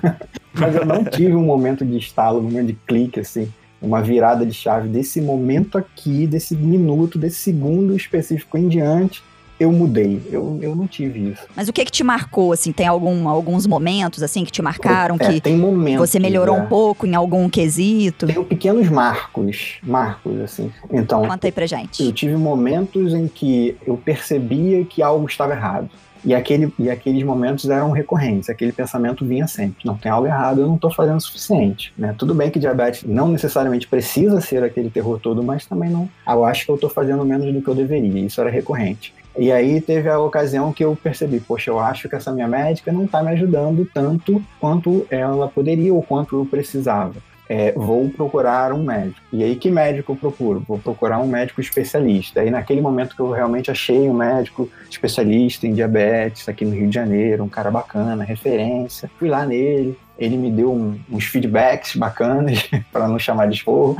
[0.54, 3.52] Mas eu não tive um momento de estalo, um momento de clique, assim,
[3.82, 9.24] uma virada de chave desse momento aqui, desse minuto, desse segundo específico em diante
[9.60, 10.22] eu mudei.
[10.32, 11.44] Eu, eu não tive isso.
[11.56, 12.72] Mas o que que te marcou, assim?
[12.72, 15.16] Tem algum, alguns momentos, assim, que te marcaram?
[15.20, 16.10] É, que tem momentos.
[16.10, 16.62] Você melhorou é.
[16.62, 18.28] um pouco em algum quesito?
[18.28, 20.72] Tenho pequenos marcos, marcos, assim.
[20.92, 21.26] Então...
[21.26, 22.04] Conta aí pra gente.
[22.04, 25.90] Eu tive momentos em que eu percebia que algo estava errado.
[26.26, 29.86] E, aquele, e aqueles momentos eram recorrentes, aquele pensamento vinha sempre.
[29.86, 31.94] Não, tem algo errado, eu não estou fazendo o suficiente.
[31.98, 32.16] Né?
[32.18, 36.10] Tudo bem que diabetes não necessariamente precisa ser aquele terror todo, mas também não.
[36.26, 38.26] Eu acho que eu estou fazendo menos do que eu deveria.
[38.26, 39.14] Isso era recorrente.
[39.38, 42.92] E aí teve a ocasião que eu percebi, poxa, eu acho que essa minha médica
[42.92, 47.16] não está me ajudando tanto quanto ela poderia ou quanto eu precisava.
[47.54, 49.22] É, vou procurar um médico.
[49.32, 50.64] E aí, que médico eu procuro?
[50.68, 52.42] Vou procurar um médico especialista.
[52.42, 56.88] Aí, naquele momento que eu realmente achei um médico especialista em diabetes aqui no Rio
[56.88, 61.96] de Janeiro, um cara bacana, referência, fui lá nele, ele me deu um, uns feedbacks
[61.96, 63.96] bacanas, para não chamar de esporro.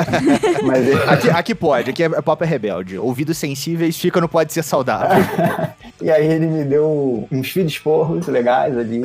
[0.64, 1.02] Mas ele...
[1.02, 2.96] aqui, aqui pode, aqui é papo é rebelde.
[2.96, 5.22] Ouvidos sensíveis fica não pode ser saudável.
[6.00, 9.02] e aí ele me deu uns feed esporros legais ali,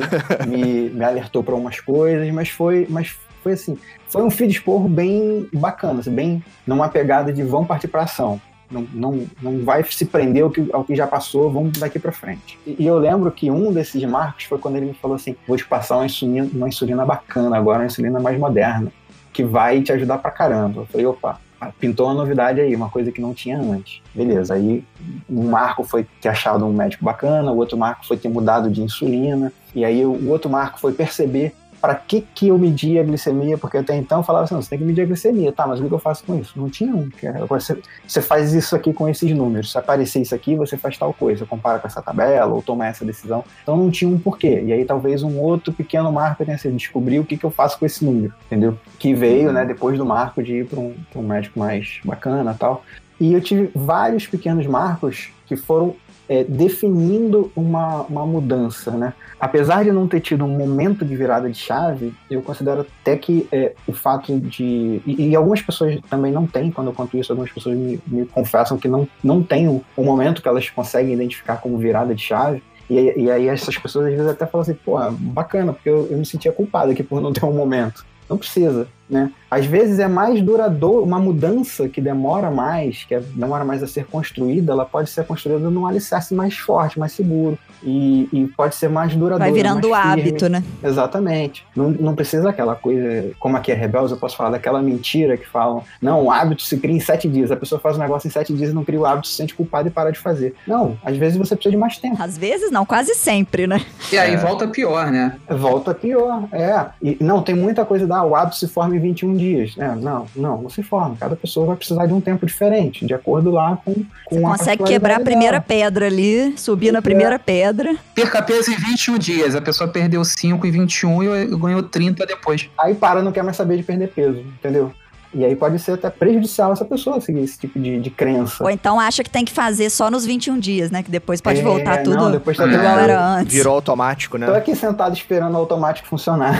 [0.48, 3.78] me, me alertou para umas coisas, mas foi, mas foi assim,
[4.08, 8.40] foi um feed esporro bem bacana, assim, bem numa pegada de vão partir para ação
[8.72, 12.10] não, não, não vai se prender ao que, ao que já passou, vamos daqui para
[12.10, 12.58] frente.
[12.66, 15.56] E, e, eu lembro que um desses marcos foi quando ele me falou assim: vou
[15.56, 18.90] te passar uma insulina, uma insulina bacana agora, uma insulina mais moderna,
[19.32, 20.82] que vai te ajudar pra caramba.
[20.82, 21.38] Eu falei: opa,
[21.78, 24.00] pintou uma novidade aí, uma coisa que não tinha antes.
[24.14, 24.82] Beleza, aí
[25.28, 28.82] um marco foi ter achado um médico bacana, o outro marco foi ter mudado de
[28.82, 33.58] insulina, e aí o outro marco foi perceber para que que eu media a glicemia,
[33.58, 35.92] porque até então falava assim, você tem que medir a glicemia, tá, mas o que
[35.92, 36.56] eu faço com isso?
[36.56, 37.10] Não tinha um.
[37.48, 37.76] Você,
[38.06, 41.44] você faz isso aqui com esses números, se aparecer isso aqui, você faz tal coisa,
[41.44, 43.44] compara com essa tabela, ou toma essa decisão.
[43.64, 44.62] Então não tinha um porquê.
[44.64, 47.76] E aí talvez um outro pequeno marco tenha sido descobrir o que, que eu faço
[47.76, 48.78] com esse número, entendeu?
[48.96, 52.84] Que veio, né, depois do marco de ir para um, um médico mais bacana tal.
[53.18, 55.96] E eu tive vários pequenos marcos que foram
[56.28, 59.12] é, definindo uma, uma mudança, né?
[59.42, 63.48] Apesar de não ter tido um momento de virada de chave, eu considero até que
[63.50, 65.02] é, o fato de...
[65.04, 68.24] E, e, algumas pessoas também não têm, quando eu conto isso, algumas pessoas me, me
[68.24, 72.22] confessam que não, não tem o, o momento que elas conseguem identificar como virada de
[72.22, 76.06] chave, e, e, aí essas pessoas às vezes até falam assim, pô, bacana, porque eu,
[76.08, 78.06] eu me sentia culpado aqui por não ter um momento.
[78.30, 79.30] Não precisa né?
[79.52, 83.86] Às vezes é mais duradouro, uma mudança que demora mais, que é, demora mais a
[83.86, 88.74] ser construída, ela pode ser construída num alicerce mais forte, mais seguro, e, e pode
[88.74, 89.44] ser mais duradoura.
[89.44, 90.64] Vai virando hábito, né?
[90.82, 91.66] Exatamente.
[91.76, 95.46] Não, não precisa aquela coisa, como aqui é rebelde, eu posso falar daquela mentira que
[95.46, 98.30] falam, não, o hábito se cria em sete dias, a pessoa faz um negócio em
[98.30, 100.54] sete dias e não cria o hábito, se sente culpado e para de fazer.
[100.66, 102.16] Não, às vezes você precisa de mais tempo.
[102.22, 103.84] Às vezes não, quase sempre, né?
[104.10, 104.36] E aí é.
[104.38, 105.36] volta pior, né?
[105.46, 106.86] Volta pior, é.
[107.02, 109.41] E não, tem muita coisa da, ah, o hábito se forma em 21 dias.
[109.78, 111.16] É, não, não, não se forma.
[111.18, 114.84] Cada pessoa vai precisar de um tempo diferente, de acordo lá com, com Você consegue
[114.84, 115.64] quebrar a primeira dela.
[115.66, 116.92] pedra ali, subir é.
[116.92, 117.96] na primeira pedra.
[118.14, 119.54] Perca peso em 21 dias.
[119.54, 122.68] A pessoa perdeu 5 em 21 e ganhou 30 depois.
[122.78, 124.92] Aí para, não quer mais saber de perder peso, entendeu?
[125.34, 128.62] E aí pode ser até prejudicial essa pessoa seguir esse tipo de, de crença.
[128.62, 131.02] Ou então acha que tem que fazer só nos 21 dias, né?
[131.02, 133.54] Que depois pode é, voltar tudo não, depois tá igual era antes.
[133.54, 134.46] Virou automático, né?
[134.46, 136.58] Tô aqui sentado esperando o automático funcionar.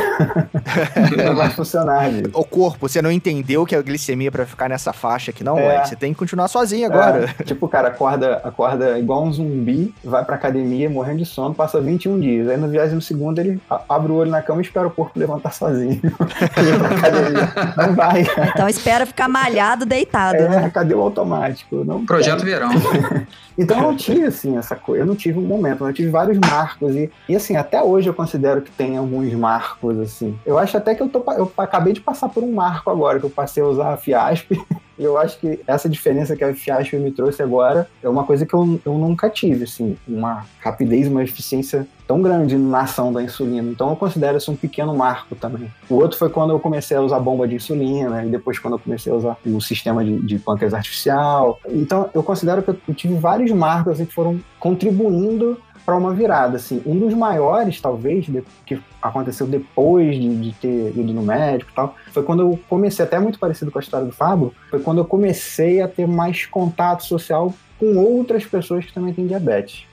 [1.25, 2.31] não vai funcionar, gente.
[2.33, 5.85] O corpo, você não entendeu que a glicemia para ficar nessa faixa aqui, não, é.
[5.85, 7.35] Você tem que continuar sozinho agora.
[7.39, 7.45] É.
[7.45, 11.81] Tipo, o cara acorda, acorda igual um zumbi, vai pra academia morrendo de sono, passa
[11.81, 12.49] 21 dias.
[12.49, 15.53] Aí no viagem segundo ele abre o olho na cama e espera o corpo levantar
[15.53, 16.01] sozinho.
[17.77, 18.23] não vai.
[18.55, 20.37] Então, então espera ficar malhado, deitado.
[20.37, 20.71] É, né?
[20.73, 21.85] cadê o automático?
[21.85, 22.71] Não Projeto Verão.
[23.59, 25.03] então eu não tive, assim, essa coisa.
[25.03, 26.95] Eu não tive um momento, eu tive vários marcos.
[26.95, 30.39] E, e, assim, até hoje eu considero que tem alguns marcos, assim.
[30.47, 33.27] Eu acho até que eu, tô, eu acabei de passar por um marco agora, que
[33.27, 34.53] eu passei a usar a Fiasp.
[35.05, 38.55] Eu acho que essa diferença que a Fiasp me trouxe agora é uma coisa que
[38.55, 43.71] eu, eu nunca tive, assim, uma rapidez, uma eficiência tão grande na ação da insulina.
[43.71, 45.73] Então eu considero isso um pequeno marco também.
[45.89, 48.79] O outro foi quando eu comecei a usar bomba de insulina, e depois quando eu
[48.79, 51.59] comecei a usar o sistema de, de pâncreas artificial.
[51.69, 56.57] Então eu considero que eu tive vários marcos assim, que foram contribuindo para uma virada.
[56.57, 56.83] Assim.
[56.87, 61.75] Um dos maiores, talvez, de, que aconteceu depois de, de, ter ido no médico e
[61.75, 64.99] tal, foi quando eu comecei, até muito parecido com a história do Fábio, foi quando
[64.99, 69.87] eu comecei a ter mais contato social com outras pessoas que também têm diabetes.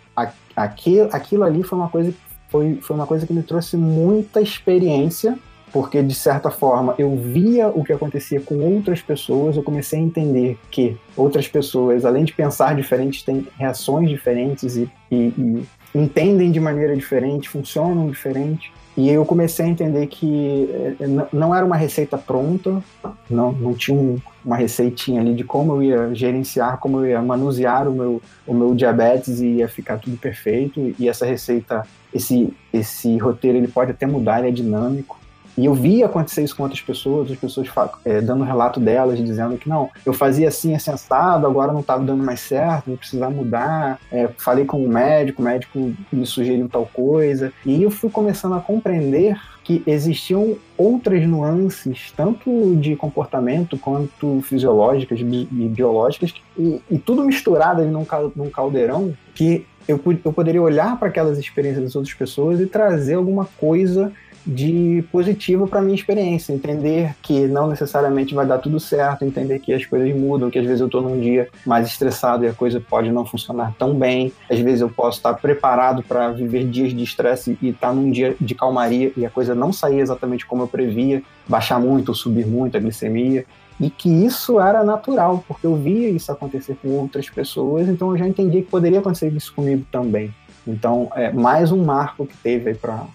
[0.55, 2.13] Aquilo, aquilo ali foi uma coisa
[2.49, 5.37] foi, foi uma coisa que me trouxe muita experiência
[5.71, 10.01] porque de certa forma eu via o que acontecia com outras pessoas, eu comecei a
[10.01, 15.63] entender que outras pessoas, além de pensar diferente, têm reações diferentes e, e, e
[15.93, 18.71] entendem de maneira diferente, funcionam diferente.
[18.97, 20.69] E eu comecei a entender que
[20.99, 22.83] eh, não era uma receita pronta,
[23.29, 27.87] não, não tinha uma receitinha ali de como eu ia gerenciar, como eu ia manusear
[27.87, 30.93] o meu, o meu diabetes e ia ficar tudo perfeito.
[30.99, 35.18] E essa receita, esse, esse roteiro, ele pode até mudar, ele é dinâmico.
[35.57, 37.67] E eu vi acontecer isso com outras pessoas, as pessoas
[38.05, 42.03] é, dando relato delas, dizendo que não, eu fazia assim, assim, assado, agora não estava
[42.03, 43.99] dando mais certo, vou precisar mudar.
[44.11, 47.51] É, falei com o médico, o médico me sugeriu tal coisa.
[47.65, 55.19] E eu fui começando a compreender que existiam outras nuances, tanto de comportamento quanto fisiológicas
[55.19, 60.97] e biológicas, e, e tudo misturado ali num, num caldeirão, que eu, eu poderia olhar
[60.97, 64.11] para aquelas experiências das outras pessoas e trazer alguma coisa
[64.45, 69.73] de positivo para minha experiência, entender que não necessariamente vai dar tudo certo, entender que
[69.73, 72.79] as coisas mudam, que às vezes eu estou num dia mais estressado e a coisa
[72.79, 77.03] pode não funcionar tão bem, às vezes eu posso estar preparado para viver dias de
[77.03, 80.67] estresse e estar num dia de calmaria e a coisa não sair exatamente como eu
[80.67, 83.45] previa, baixar muito ou subir muito a glicemia,
[83.79, 88.17] e que isso era natural, porque eu via isso acontecer com outras pessoas, então eu
[88.17, 90.33] já entendi que poderia acontecer isso comigo também.
[90.67, 93.05] Então, é mais um marco que teve para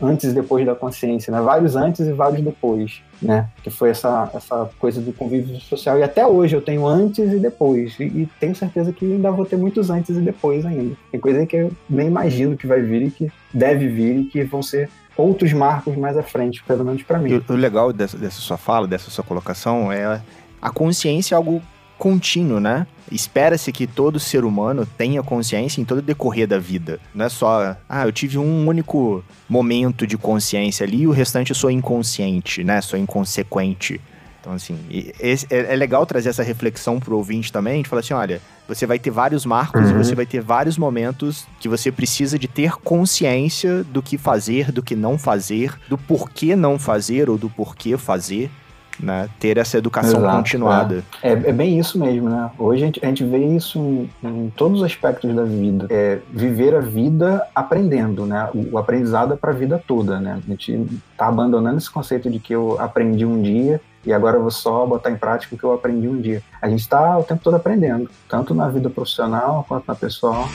[0.00, 1.40] antes e depois da consciência, né?
[1.40, 3.48] Vários antes e vários depois, né?
[3.62, 5.98] Que foi essa, essa coisa do convívio social.
[5.98, 7.98] E até hoje eu tenho antes e depois.
[7.98, 10.94] E, e tenho certeza que ainda vou ter muitos antes e depois ainda.
[11.10, 14.44] Tem coisa que eu nem imagino que vai vir e que deve vir e que
[14.44, 17.42] vão ser outros marcos mais à frente, pelo menos para mim.
[17.48, 20.20] O, o legal dessa, dessa sua fala, dessa sua colocação é
[20.60, 21.60] a consciência é algo
[22.02, 22.84] contínuo, né?
[23.12, 26.98] Espera-se que todo ser humano tenha consciência em todo o decorrer da vida.
[27.14, 31.50] Não é só, ah, eu tive um único momento de consciência ali e o restante
[31.50, 32.80] eu sou inconsciente, né?
[32.80, 34.00] Sou inconsequente.
[34.40, 38.40] Então, assim, é, é, legal trazer essa reflexão pro ouvinte também, de falar assim, olha,
[38.66, 39.90] você vai ter vários marcos uhum.
[39.90, 44.72] e você vai ter vários momentos que você precisa de ter consciência do que fazer,
[44.72, 48.50] do que não fazer, do porquê não fazer ou do porquê fazer
[49.00, 49.28] né?
[49.38, 51.04] Ter essa educação Exato, continuada.
[51.22, 51.30] É.
[51.30, 51.32] é.
[51.32, 52.50] É, bem isso mesmo, né?
[52.58, 55.86] Hoje a gente, a gente vê isso em, em, todos os aspectos da vida.
[55.90, 58.48] É viver a vida aprendendo, né?
[58.54, 60.40] O, o aprendizado é para a vida toda, né?
[60.44, 60.86] A gente
[61.16, 64.84] tá abandonando esse conceito de que eu aprendi um dia e agora eu vou só
[64.84, 66.42] botar em prática o que eu aprendi um dia.
[66.60, 70.48] A gente está o tempo todo aprendendo, tanto na vida profissional quanto na pessoal.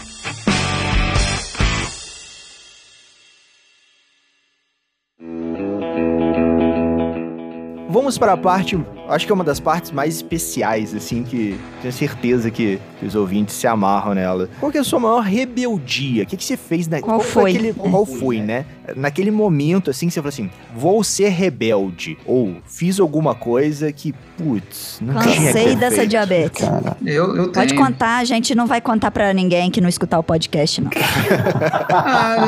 [7.98, 8.80] Vamos para a parte,
[9.10, 13.16] acho que é uma das partes mais especiais, assim, que tenho certeza que, que os
[13.16, 14.48] ouvintes se amarram nela.
[14.60, 16.22] Qual que é a sua maior rebeldia?
[16.24, 17.02] O que, que você fez na...
[17.02, 17.52] Qual foi?
[17.56, 17.74] Aquele...
[17.74, 18.66] Qual foi, né?
[18.95, 22.18] Naquele momento, assim, que você falou assim, vou ser rebelde.
[22.24, 26.10] Ou fiz alguma coisa que, putz, não tinha que Cansei dessa feito.
[26.10, 26.62] diabetes.
[26.64, 27.82] Cara, Eu, eu Pode tenho.
[27.84, 30.91] contar, a gente não vai contar pra ninguém que não escutar o podcast, não.
[31.89, 32.45] Ah,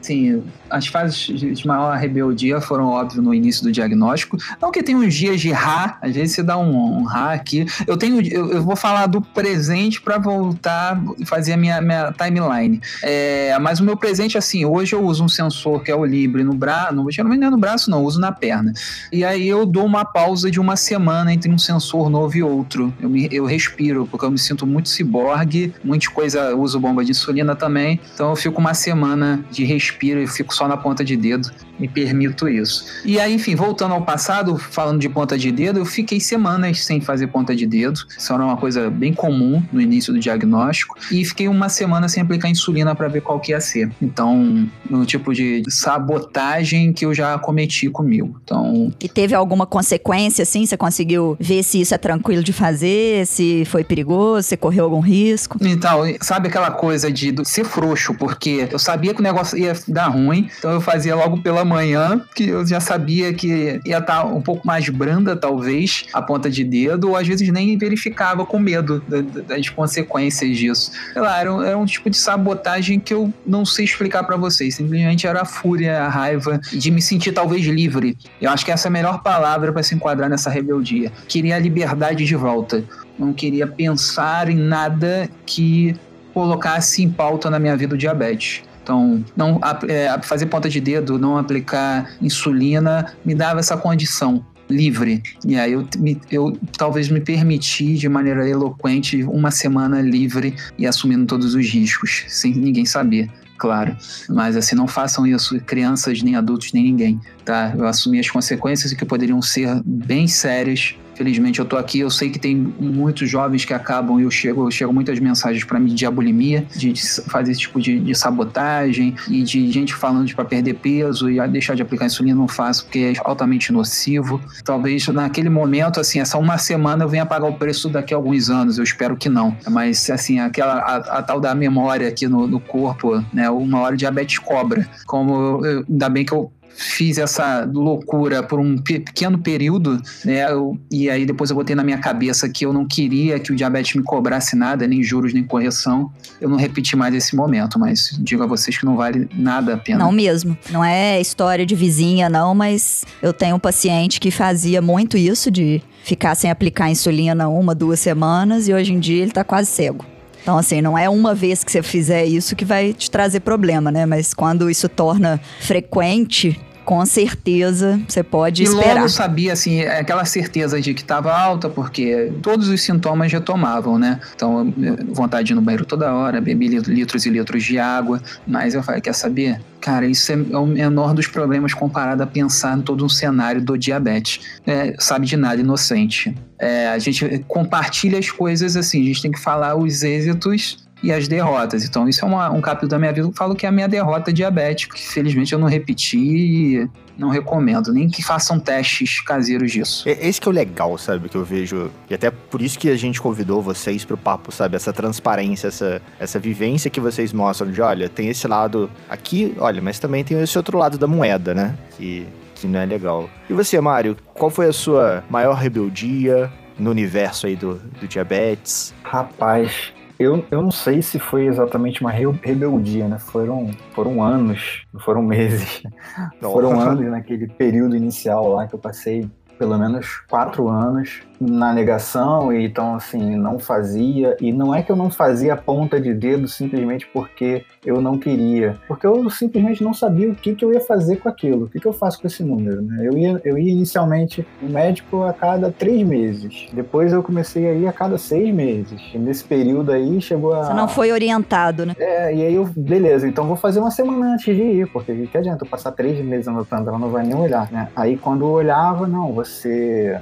[0.00, 4.36] sim, as fases de maior rebeldia foram, óbvio, no início do diagnóstico.
[4.60, 7.66] Não que tem uns dias de rá, às vezes você dá um, um rá aqui.
[7.86, 12.12] Eu tenho, eu, eu vou falar do presente para voltar e fazer a minha, minha
[12.12, 12.80] timeline.
[13.02, 16.44] É, mas o meu presente, assim, hoje eu uso um sensor que é o Libre
[16.44, 18.72] no braço, não, geralmente não é no braço, não, uso na perna.
[19.12, 22.92] E aí eu dou uma pausa de uma semana entre um sensor novo e outro.
[23.00, 27.10] Eu, me, eu respiro, porque eu me sinto muito ciborgue, muita coisa, uso bomba de
[27.10, 28.00] insulina também.
[28.14, 29.87] Então eu fico uma semana de respiro
[30.22, 31.50] e fico só na ponta de dedo.
[31.78, 32.84] Me permito isso.
[33.04, 37.00] E aí, enfim, voltando ao passado, falando de ponta de dedo, eu fiquei semanas sem
[37.00, 38.00] fazer ponta de dedo.
[38.16, 40.96] Isso era uma coisa bem comum no início do diagnóstico.
[41.10, 43.90] E fiquei uma semana sem aplicar insulina para ver qual que ia ser.
[44.02, 48.38] Então, um tipo de sabotagem que eu já cometi comigo.
[48.42, 50.66] Então, E teve alguma consequência, assim?
[50.66, 55.00] Você conseguiu ver se isso é tranquilo de fazer, se foi perigoso, se correu algum
[55.00, 55.58] risco?
[55.60, 60.08] Então, sabe aquela coisa de ser frouxo, porque eu sabia que o negócio ia dar
[60.08, 64.40] ruim, então eu fazia logo pela manhã, que eu já sabia que ia estar um
[64.40, 69.02] pouco mais branda, talvez, a ponta de dedo, ou às vezes nem verificava com medo
[69.06, 70.90] da- da- das consequências disso.
[71.12, 74.36] Sei lá, era um, era um tipo de sabotagem que eu não sei explicar pra
[74.36, 78.16] vocês, simplesmente era a fúria, a raiva de me sentir talvez livre.
[78.40, 81.12] Eu acho que essa é a melhor palavra pra se enquadrar nessa rebeldia.
[81.28, 82.82] Queria a liberdade de volta.
[83.18, 85.96] Não queria pensar em nada que
[86.32, 88.62] colocasse em pauta na minha vida o diabetes.
[88.88, 95.22] Então, não é, fazer ponta de dedo, não aplicar insulina, me dava essa condição livre.
[95.46, 95.86] E aí eu,
[96.30, 102.24] eu talvez me permiti de maneira eloquente uma semana livre e assumindo todos os riscos,
[102.28, 103.30] sem ninguém saber.
[103.58, 103.94] Claro,
[104.30, 107.74] mas assim, não façam isso, crianças, nem adultos, nem ninguém, tá?
[107.76, 110.94] Eu assumi as consequências que poderiam ser bem sérias.
[111.18, 114.92] Felizmente eu tô aqui, eu sei que tem muitos jovens que acabam eu chego, chego
[114.92, 116.94] muitas mensagens para mim de abulimia, de
[117.28, 121.74] fazer esse tipo de, de sabotagem e de gente falando para perder peso e deixar
[121.74, 124.40] de aplicar insulina não faço porque é altamente nocivo.
[124.64, 128.48] Talvez naquele momento, assim, essa uma semana eu venha pagar o preço daqui a alguns
[128.48, 129.56] anos, eu espero que não.
[129.68, 133.50] Mas assim, aquela a, a tal da memória aqui no, no corpo, né?
[133.50, 134.88] Uma hora o diabetes cobra.
[135.04, 140.50] Como eu- ainda bem que eu fiz essa loucura por um pe- pequeno período, né?
[140.50, 143.56] eu- e aí depois eu botei na minha cabeça que eu não queria que o
[143.56, 146.10] diabetes me cobrasse nada, nem juros, nem correção.
[146.40, 149.76] Eu não repeti mais esse momento, mas digo a vocês que não vale nada a
[149.76, 149.98] pena.
[149.98, 150.56] Não mesmo.
[150.70, 155.50] Não é história de vizinha, não, mas eu tenho um paciente que fazia muito isso
[155.50, 159.68] de ficar sem aplicar insulina uma, duas semanas e hoje em dia ele tá quase
[159.70, 160.04] cego.
[160.48, 163.92] Então, assim, não é uma vez que você fizer isso que vai te trazer problema,
[163.92, 164.06] né?
[164.06, 166.58] Mas quando isso torna frequente,
[166.88, 168.94] com certeza você pode E esperar.
[168.94, 174.18] logo sabia, assim, aquela certeza de que estava alta, porque todos os sintomas retomavam, né?
[174.34, 174.72] Então,
[175.12, 178.22] vontade de ir no banheiro toda hora, bebi lit- litros e litros de água.
[178.46, 179.60] Mas eu falei, quer saber?
[179.82, 183.60] Cara, isso é é o menor dos problemas comparado a pensar em todo um cenário
[183.60, 184.40] do diabetes.
[184.66, 186.34] É, sabe de nada, inocente.
[186.58, 191.12] É, a gente compartilha as coisas assim, a gente tem que falar os êxitos e
[191.12, 191.84] as derrotas.
[191.84, 193.72] Então, isso é uma- um capítulo da minha vida que eu falo que é a
[193.72, 197.92] minha derrota diabética, que felizmente eu não repeti e não recomendo.
[197.92, 200.08] Nem que façam testes caseiros disso.
[200.08, 201.90] É- Esse que é o legal, sabe, que eu vejo.
[202.08, 204.76] E até por isso que a gente convidou vocês pro papo, sabe?
[204.76, 209.80] Essa transparência, essa, essa vivência que vocês mostram de, olha, tem esse lado aqui, olha,
[209.82, 211.76] mas também tem esse outro lado da moeda, né?
[211.96, 213.28] Que, que não é legal.
[213.48, 218.94] E você, Mário, qual foi a sua maior rebeldia no universo aí do, do diabetes?
[219.02, 223.18] Rapaz, eu, eu não sei se foi exatamente uma re- rebeldia, né?
[223.18, 225.82] Foram, foram anos, não foram meses.
[226.40, 232.52] Foram anos naquele período inicial lá que eu passei pelo menos quatro anos na negação
[232.52, 236.48] e então assim não fazia e não é que eu não fazia ponta de dedo
[236.48, 240.80] simplesmente porque eu não queria porque eu simplesmente não sabia o que, que eu ia
[240.80, 243.06] fazer com aquilo o que, que eu faço com esse número né?
[243.06, 247.72] eu ia eu ia inicialmente no médico a cada três meses depois eu comecei a
[247.72, 251.86] ir a cada seis meses e nesse período aí chegou a Você não foi orientado,
[251.86, 251.94] né?
[251.98, 255.38] é, e aí eu, beleza, então vou fazer uma semana antes de ir, porque que
[255.38, 257.88] adianta eu passar três meses anotando, ela não vai nem olhar, né?
[257.94, 259.47] Aí quando eu olhava, não, você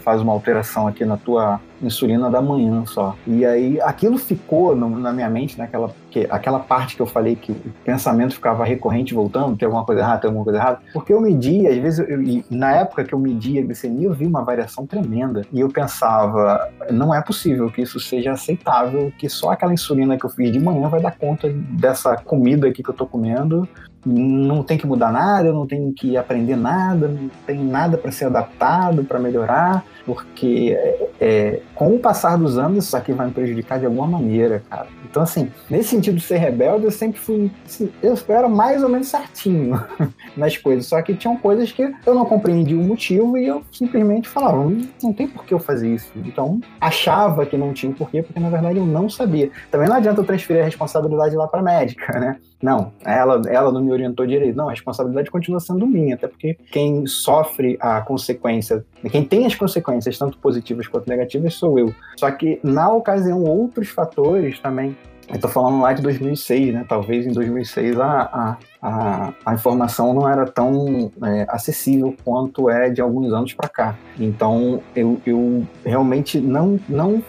[0.03, 3.17] faz uma alteração aqui na tua insulina da manhã só.
[3.27, 7.37] E aí aquilo ficou no, na minha mente, naquela que, aquela parte que eu falei
[7.37, 11.13] que o pensamento ficava recorrente voltando, tem alguma coisa errada, tem alguma coisa errada, porque
[11.13, 12.19] eu media, às vezes, eu,
[12.51, 15.43] na época que eu media a glicemia, eu vi uma variação tremenda.
[15.53, 20.25] E eu pensava, não é possível que isso seja aceitável, que só aquela insulina que
[20.25, 23.69] eu fiz de manhã vai dar conta dessa comida aqui que eu tô comendo
[24.07, 28.27] não tem que mudar nada, não tem que aprender nada, não tem nada para ser
[28.27, 33.33] adaptado, para melhorar, porque é, é, com o passar dos anos isso aqui vai me
[33.33, 34.87] prejudicar de alguma maneira, cara.
[35.05, 37.51] Então, assim, nesse sentido de ser rebelde, eu sempre fui.
[37.65, 39.83] Assim, eu era mais ou menos certinho
[40.37, 44.29] nas coisas, só que tinham coisas que eu não compreendia o motivo e eu simplesmente
[44.29, 46.13] falava, não, não tem por que eu fazer isso.
[46.17, 49.51] Então, achava que não tinha porquê, porque na verdade eu não sabia.
[49.71, 52.37] Também não adianta eu transferir a responsabilidade lá para médica, né?
[52.63, 54.57] Não, ela, ela não me orientou direito.
[54.57, 59.55] Não, a responsabilidade continua sendo minha, até porque quem sofre a consequência, quem tem as
[59.55, 61.95] consequências, tanto positivas quanto negativas, sou eu.
[62.17, 64.97] Só que, na ocasião, outros fatores também.
[65.29, 66.87] Eu tô falando lá de 2006, né?
[66.89, 72.91] Talvez em 2006 a, a, a, a informação não era tão é, acessível quanto é
[72.91, 73.97] de alguns anos para cá.
[74.21, 77.23] Então, eu, eu realmente não, não,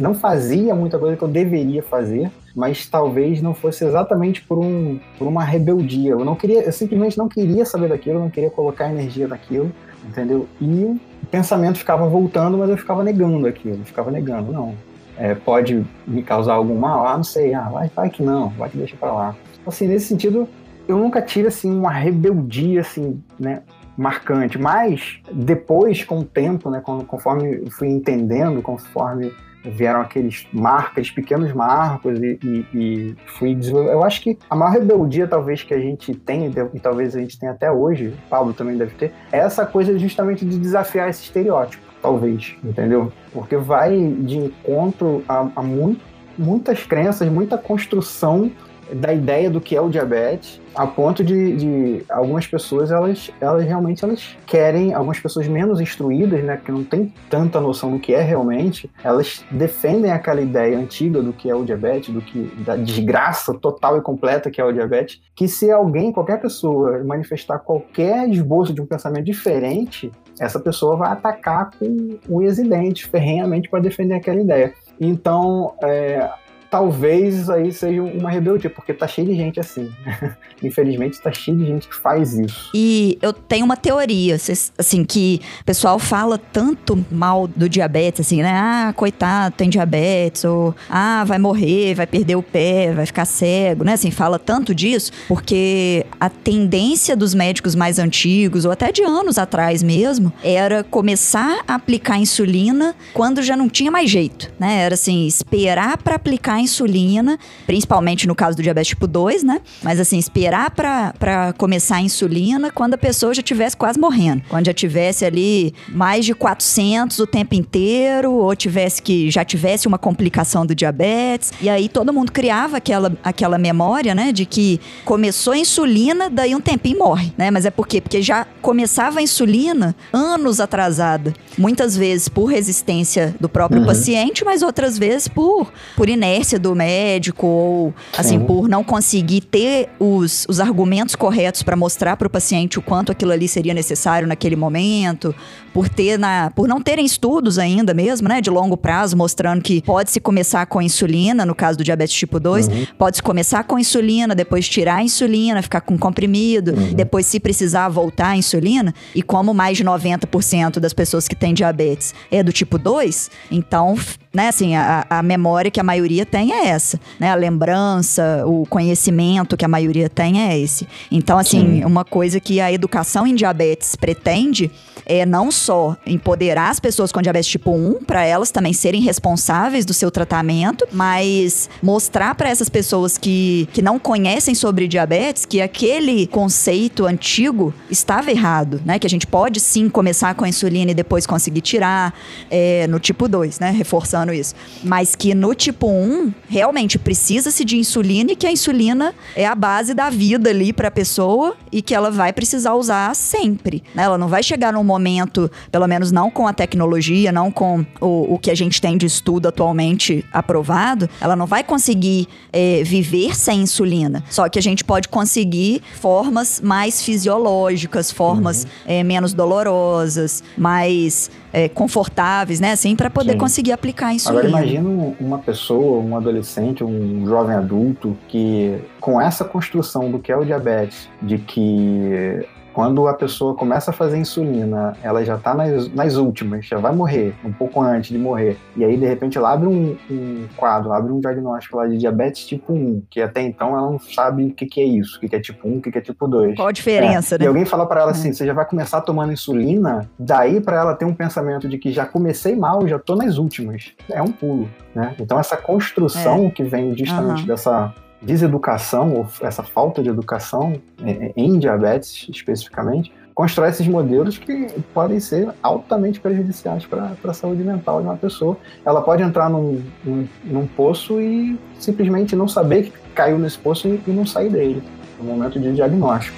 [0.00, 5.00] não fazia muita coisa que eu deveria fazer mas talvez não fosse exatamente por, um,
[5.18, 6.12] por uma rebeldia.
[6.12, 9.72] Eu não queria, eu simplesmente não queria saber daquilo, não queria colocar energia naquilo,
[10.06, 10.46] entendeu?
[10.60, 14.74] E o pensamento ficava voltando, mas eu ficava negando aquilo, ficava negando, não.
[15.16, 17.06] É, pode me causar algum mal?
[17.06, 19.36] Ah, não sei, ah, vai, vai que não, vai que deixa para lá.
[19.66, 20.48] Assim, nesse sentido,
[20.86, 23.62] eu nunca tive assim uma rebeldia assim, né,
[23.96, 29.32] marcante, mas depois com o tempo, né, conforme fui entendendo, conforme
[29.64, 33.58] vieram aqueles marcos, pequenos marcos e, e, e fui.
[33.62, 37.38] Eu acho que a maior rebeldia talvez que a gente tem, e talvez a gente
[37.38, 41.22] tenha até hoje, o Pablo também deve ter, é essa coisa justamente de desafiar esse
[41.22, 43.12] estereótipo, talvez, entendeu?
[43.32, 46.00] Porque vai de encontro a, a muito,
[46.36, 48.50] muitas crenças, muita construção
[48.94, 53.64] da ideia do que é o diabetes, a ponto de, de, algumas pessoas elas, elas
[53.64, 58.14] realmente elas querem, algumas pessoas menos instruídas, né, que não tem tanta noção do que
[58.14, 62.76] é realmente, elas defendem aquela ideia antiga do que é o diabetes, do que da
[62.76, 68.28] desgraça total e completa que é o diabetes, que se alguém, qualquer pessoa manifestar qualquer
[68.28, 74.14] esboço de um pensamento diferente, essa pessoa vai atacar com o e ferrenhamente para defender
[74.14, 74.74] aquela ideia.
[75.00, 76.28] Então, é,
[76.74, 79.92] talvez aí seja uma rebeldia, porque tá cheio de gente assim.
[80.60, 82.70] Infelizmente, tá cheio de gente que faz isso.
[82.74, 88.42] E eu tenho uma teoria, assim, que o pessoal fala tanto mal do diabetes, assim,
[88.42, 88.52] né?
[88.52, 93.84] Ah, coitado, tem diabetes, ou ah, vai morrer, vai perder o pé, vai ficar cego,
[93.84, 93.92] né?
[93.92, 99.38] Assim, fala tanto disso, porque a tendência dos médicos mais antigos, ou até de anos
[99.38, 104.80] atrás mesmo, era começar a aplicar insulina quando já não tinha mais jeito, né?
[104.80, 109.60] Era assim, esperar para aplicar insulina, principalmente no caso do diabetes tipo 2, né?
[109.82, 114.42] Mas assim, esperar para começar a insulina quando a pessoa já tivesse quase morrendo.
[114.48, 119.86] Quando já tivesse ali mais de 400 o tempo inteiro, ou tivesse que já tivesse
[119.86, 121.52] uma complicação do diabetes.
[121.60, 126.54] E aí todo mundo criava aquela, aquela memória, né, de que começou a insulina, daí
[126.54, 127.50] um tempinho morre, né?
[127.50, 128.00] Mas é por quê?
[128.00, 131.34] Porque já começava a insulina anos atrasada.
[131.56, 133.86] Muitas vezes por resistência do próprio uhum.
[133.86, 138.44] paciente, mas outras vezes por, por inércia do médico ou assim Sim.
[138.44, 143.12] por não conseguir ter os, os argumentos corretos para mostrar para o paciente o quanto
[143.12, 145.34] aquilo ali seria necessário naquele momento,
[145.72, 149.82] por ter na por não terem estudos ainda mesmo, né, de longo prazo mostrando que
[149.82, 152.86] pode se começar com insulina, no caso do diabetes tipo 2, uhum.
[152.98, 156.94] pode se começar com insulina, depois tirar a insulina, ficar com comprimido, uhum.
[156.94, 161.52] depois se precisar voltar a insulina, e como mais de 90% das pessoas que têm
[161.52, 163.96] diabetes é do tipo 2, então
[164.34, 167.30] né, assim, a, a memória que a maioria tem é essa, né?
[167.30, 170.88] A lembrança, o conhecimento que a maioria tem é esse.
[171.10, 171.84] Então, assim, Sim.
[171.84, 174.70] uma coisa que a educação em diabetes pretende
[175.06, 179.84] é não só empoderar as pessoas com diabetes tipo 1 para elas também serem responsáveis
[179.84, 185.60] do seu tratamento, mas mostrar para essas pessoas que, que não conhecem sobre diabetes que
[185.60, 188.98] aquele conceito antigo estava errado, né?
[188.98, 192.14] Que a gente pode sim começar com a insulina e depois conseguir tirar
[192.50, 193.70] é, no tipo 2, né?
[193.70, 194.54] Reforçando falando isso.
[194.82, 199.54] Mas que no tipo 1, realmente precisa-se de insulina e que a insulina é a
[199.54, 203.82] base da vida ali para a pessoa e que ela vai precisar usar sempre.
[203.94, 204.04] Né?
[204.04, 208.34] Ela não vai chegar num momento, pelo menos não com a tecnologia, não com o,
[208.34, 213.36] o que a gente tem de estudo atualmente aprovado, ela não vai conseguir é, viver
[213.36, 214.24] sem insulina.
[214.30, 218.70] Só que a gente pode conseguir formas mais fisiológicas, formas uhum.
[218.86, 222.72] é, menos dolorosas, mais é, confortáveis, né?
[222.72, 223.38] Assim, para poder Sim.
[223.38, 224.88] conseguir aplicar Agora imagina
[225.20, 230.44] uma pessoa, um adolescente, um jovem adulto que com essa construção do que é o
[230.44, 236.16] diabetes, de que quando a pessoa começa a fazer insulina, ela já está nas, nas
[236.16, 238.58] últimas, já vai morrer, um pouco antes de morrer.
[238.76, 242.44] E aí, de repente, ela abre um, um quadro, abre um diagnóstico lá de diabetes
[242.44, 245.28] tipo 1, que até então ela não sabe o que, que é isso, o que,
[245.28, 246.56] que é tipo 1, o que, que é tipo 2.
[246.56, 247.38] Qual a diferença, é.
[247.38, 247.44] né?
[247.44, 248.32] E alguém fala para ela assim: é.
[248.32, 252.04] você já vai começar tomando insulina, daí para ela ter um pensamento de que já
[252.04, 253.92] comecei mal, já tô nas últimas.
[254.10, 255.14] É um pulo, né?
[255.20, 256.50] Então, essa construção é.
[256.50, 257.46] que vem justamente uhum.
[257.46, 257.94] dessa
[258.24, 264.68] deseducação, ou essa falta de educação é, é, em diabetes especificamente, constrói esses modelos que
[264.92, 268.56] podem ser altamente prejudiciais para a saúde mental de uma pessoa.
[268.84, 273.88] Ela pode entrar num, num, num, poço e simplesmente não saber que caiu nesse poço
[273.88, 274.82] e, e não sair dele
[275.18, 276.36] no momento de diagnóstico.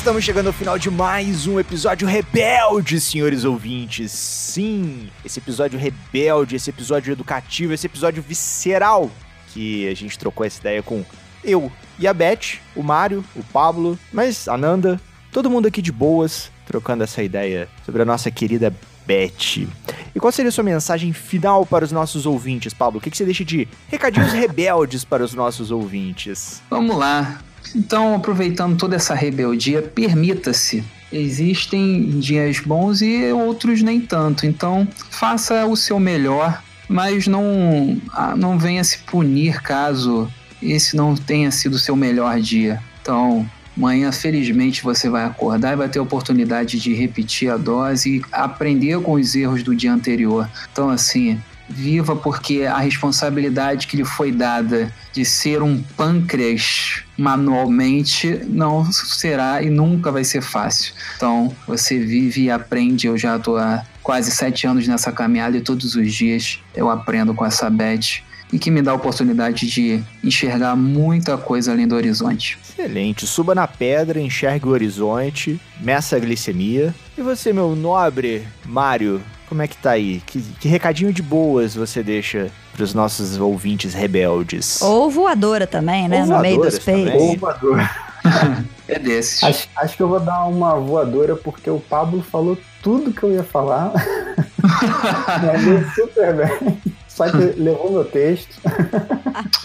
[0.00, 4.10] Estamos chegando ao final de mais um episódio rebelde, senhores ouvintes.
[4.10, 9.10] Sim, esse episódio rebelde, esse episódio educativo, esse episódio visceral
[9.52, 11.04] que a gente trocou essa ideia com
[11.44, 14.98] eu e a Beth, o Mário, o Pablo, mas a Nanda,
[15.30, 18.74] todo mundo aqui de boas, trocando essa ideia sobre a nossa querida
[19.06, 19.68] Beth.
[20.14, 23.00] E qual seria a sua mensagem final para os nossos ouvintes, Pablo?
[23.00, 26.62] O que, que você deixa de recadinhos rebeldes para os nossos ouvintes?
[26.70, 27.42] Vamos lá.
[27.74, 30.84] Então, aproveitando toda essa rebeldia, permita-se.
[31.12, 34.46] Existem dias bons e outros nem tanto.
[34.46, 40.30] Então, faça o seu melhor, mas não, ah, não venha se punir caso
[40.62, 42.82] esse não tenha sido o seu melhor dia.
[43.00, 48.16] Então, Amanhã, felizmente, você vai acordar e vai ter a oportunidade de repetir a dose
[48.16, 50.46] e aprender com os erros do dia anterior.
[50.70, 51.40] Então, assim,
[51.70, 59.62] viva porque a responsabilidade que lhe foi dada de ser um pâncreas manualmente não será
[59.62, 60.92] e nunca vai ser fácil.
[61.16, 63.06] Então, você vive e aprende.
[63.06, 67.34] Eu já estou há quase sete anos nessa caminhada e todos os dias eu aprendo
[67.34, 71.94] com essa Beth e que me dá a oportunidade de enxergar muita coisa além do
[71.94, 72.58] horizonte.
[72.68, 73.26] Excelente.
[73.26, 76.94] Suba na pedra, enxergue o horizonte, meça a glicemia.
[77.16, 80.22] E você, meu nobre Mário, como é que tá aí?
[80.24, 84.80] Que, que recadinho de boas você deixa para os nossos ouvintes rebeldes?
[84.80, 86.20] Ou voadora também, né?
[86.20, 87.20] Ou no meio dos peitos.
[87.20, 87.90] Ou voadora.
[88.86, 89.42] é desses.
[89.42, 93.32] Acho, acho, que eu vou dar uma voadora porque o Pablo falou tudo que eu
[93.32, 93.92] ia falar.
[94.62, 96.80] Me super bem.
[97.08, 98.54] Só que levou meu texto.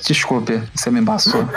[0.04, 1.48] Desculpe, você me embaçou.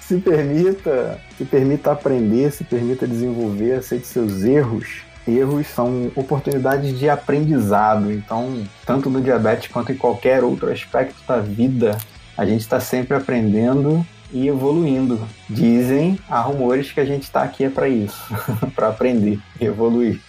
[0.00, 7.08] se permita, se permita aprender, se permita desenvolver, aceite seus erros erros são oportunidades de
[7.08, 8.12] aprendizado.
[8.12, 11.96] Então, tanto no diabetes quanto em qualquer outro aspecto da vida,
[12.36, 15.20] a gente está sempre aprendendo e evoluindo.
[15.48, 18.20] Dizem, há rumores que a gente está aqui é para isso,
[18.74, 20.20] para aprender e evoluir.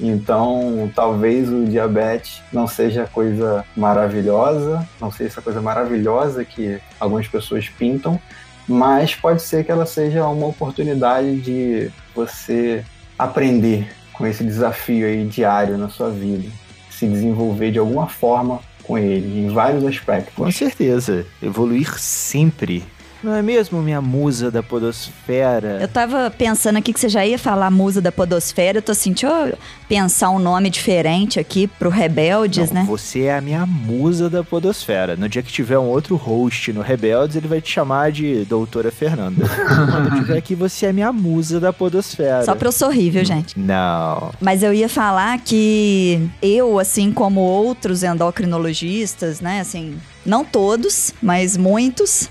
[0.00, 7.28] Então, talvez o diabetes não seja coisa maravilhosa, não seja essa coisa maravilhosa que algumas
[7.28, 8.18] pessoas pintam,
[8.66, 12.84] mas pode ser que ela seja uma oportunidade de você
[13.18, 16.48] aprender com esse desafio aí diário na sua vida,
[16.90, 20.34] se desenvolver de alguma forma com ele, em vários aspectos.
[20.34, 22.84] Com certeza, evoluir sempre
[23.22, 25.78] não é mesmo, minha musa da podosfera?
[25.80, 28.78] Eu tava pensando aqui que você já ia falar musa da podosfera.
[28.78, 29.58] Eu tô assim, deixa eu
[29.88, 32.86] pensar um nome diferente aqui pro Rebeldes, Não, né?
[32.88, 35.16] Você é a minha musa da podosfera.
[35.16, 38.90] No dia que tiver um outro host no Rebeldes, ele vai te chamar de Doutora
[38.90, 39.44] Fernanda.
[39.46, 42.44] Quando eu tiver aqui, você é minha musa da podosfera.
[42.44, 43.58] Só pra eu sorrir, viu, gente?
[43.58, 44.30] Não.
[44.40, 51.56] Mas eu ia falar que eu, assim como outros endocrinologistas, né, assim, não todos, mas
[51.56, 52.28] muitos,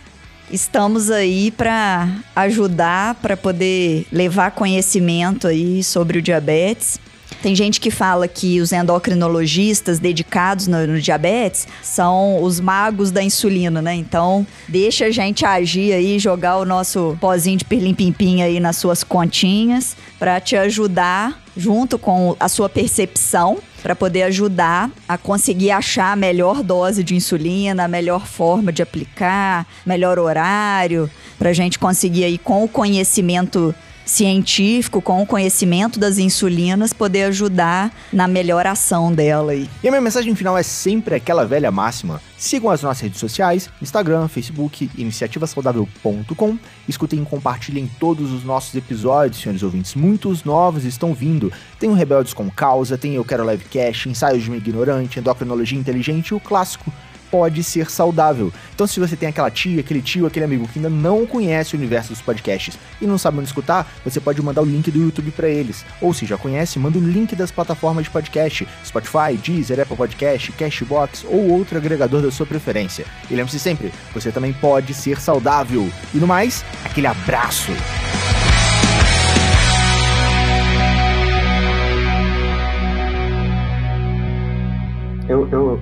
[0.51, 6.99] estamos aí para ajudar, para poder levar conhecimento aí sobre o diabetes.
[7.41, 13.21] Tem gente que fala que os endocrinologistas dedicados no, no, diabetes são os magos da
[13.21, 13.93] insulina, né?
[13.93, 19.03] Então, deixa a gente agir aí, jogar o nosso pozinho de pirlim-pim-pim aí nas suas
[19.03, 26.13] continhas para te ajudar junto com a sua percepção para poder ajudar a conseguir achar
[26.13, 31.07] a melhor dose de insulina, a melhor forma de aplicar, melhor horário,
[31.37, 33.75] para a gente conseguir aí com o conhecimento
[34.05, 39.55] científico, com o conhecimento das insulinas, poder ajudar na melhor ação dela.
[39.55, 42.21] E a minha mensagem final é sempre aquela velha máxima.
[42.37, 46.57] Sigam as nossas redes sociais, Instagram, Facebook, iniciativasaudável.com.
[46.87, 49.95] Escutem e compartilhem todos os nossos episódios, senhores ouvintes.
[49.95, 51.51] Muitos novos estão vindo.
[51.79, 56.29] Tem o Rebeldes com Causa, tem Eu Quero Livecast, Ensaios de uma Ignorante, Endocrinologia Inteligente
[56.29, 56.93] e o clássico
[57.31, 58.51] pode ser saudável.
[58.73, 61.77] Então, se você tem aquela tia, aquele tio, aquele amigo que ainda não conhece o
[61.77, 65.31] universo dos podcasts e não sabe onde escutar, você pode mandar o link do YouTube
[65.31, 65.85] para eles.
[66.01, 70.51] Ou se já conhece, manda o link das plataformas de podcast, Spotify, Deezer, Apple Podcast,
[70.53, 73.05] Cashbox ou outro agregador da sua preferência.
[73.29, 75.89] E lembre-se sempre, você também pode ser saudável.
[76.13, 77.71] E no mais, aquele abraço.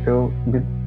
[0.05, 0.31] Eu,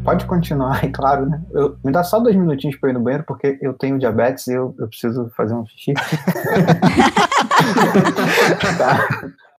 [0.04, 1.42] pode continuar, é claro, né?
[1.52, 4.52] Eu, me dá só dois minutinhos para ir no banheiro, porque eu tenho diabetes e
[4.52, 5.94] eu, eu preciso fazer um xixi.
[8.76, 9.08] tá.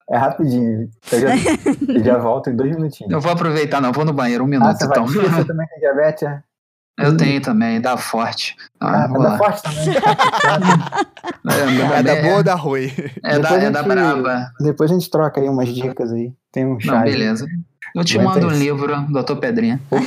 [0.10, 0.90] É rapidinho.
[1.12, 1.30] Eu já,
[1.94, 3.12] eu já, volto em dois minutinhos.
[3.12, 3.92] Eu vou aproveitar, não.
[3.92, 5.06] Vou no banheiro um minuto, ah, você então.
[5.06, 6.42] Vai, você também tem diabetes, é?
[6.98, 8.56] Eu tenho também, dá forte.
[8.80, 9.90] Ah, ah dá forte também.
[11.94, 12.92] é, é, da boa ou da ruim?
[13.24, 14.52] É da, é da brava.
[14.60, 16.34] Depois a gente troca aí umas dicas aí.
[16.52, 16.96] Tem um chá.
[16.96, 17.46] Não, beleza.
[17.96, 19.82] Eu te mando um livro, Doutor Pedrinha.
[19.90, 20.04] Opa,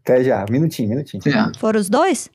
[0.00, 1.22] Até já, minutinho, minutinho.
[1.26, 1.58] É.
[1.58, 2.30] Foram os dois?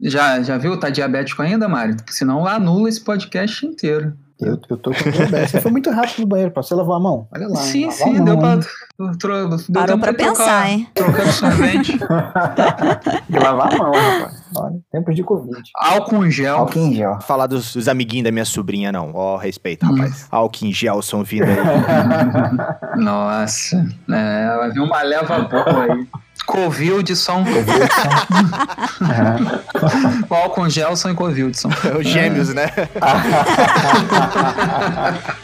[0.00, 0.78] Já, já viu?
[0.78, 1.96] Tá diabético ainda, Mário?
[2.08, 4.16] Senão anula esse podcast inteiro.
[4.40, 5.52] Eu, eu tô com diabetes.
[5.52, 7.28] Você foi muito rápido no banheiro, Você lavou a mão?
[7.32, 7.56] Olha lá.
[7.56, 8.58] Sim, sim, deu pra.
[9.18, 10.88] Tro, deu Parou pra, pra pensar, trocar, hein?
[10.92, 11.98] Trocando sorvete.
[13.30, 14.33] e lavar a mão, rapaz.
[14.56, 15.62] Olha, tempos de Covid.
[15.76, 16.58] Álcool em gel.
[16.58, 17.20] Álcool em gel.
[17.20, 19.12] Falar dos, dos amiguinhos da minha sobrinha, não.
[19.14, 19.94] Ó, oh, respeito, hum.
[19.94, 20.26] rapaz.
[20.30, 21.56] Álcool em gel são vindo aí.
[22.96, 23.84] Nossa.
[24.10, 26.06] É, vai vir uma leva boa aí.
[26.46, 27.44] Covildson.
[27.44, 28.08] Covildson.
[30.30, 30.34] é.
[30.34, 31.70] Álcool Gelson e Covildson.
[31.84, 32.66] É os gêmeos, né?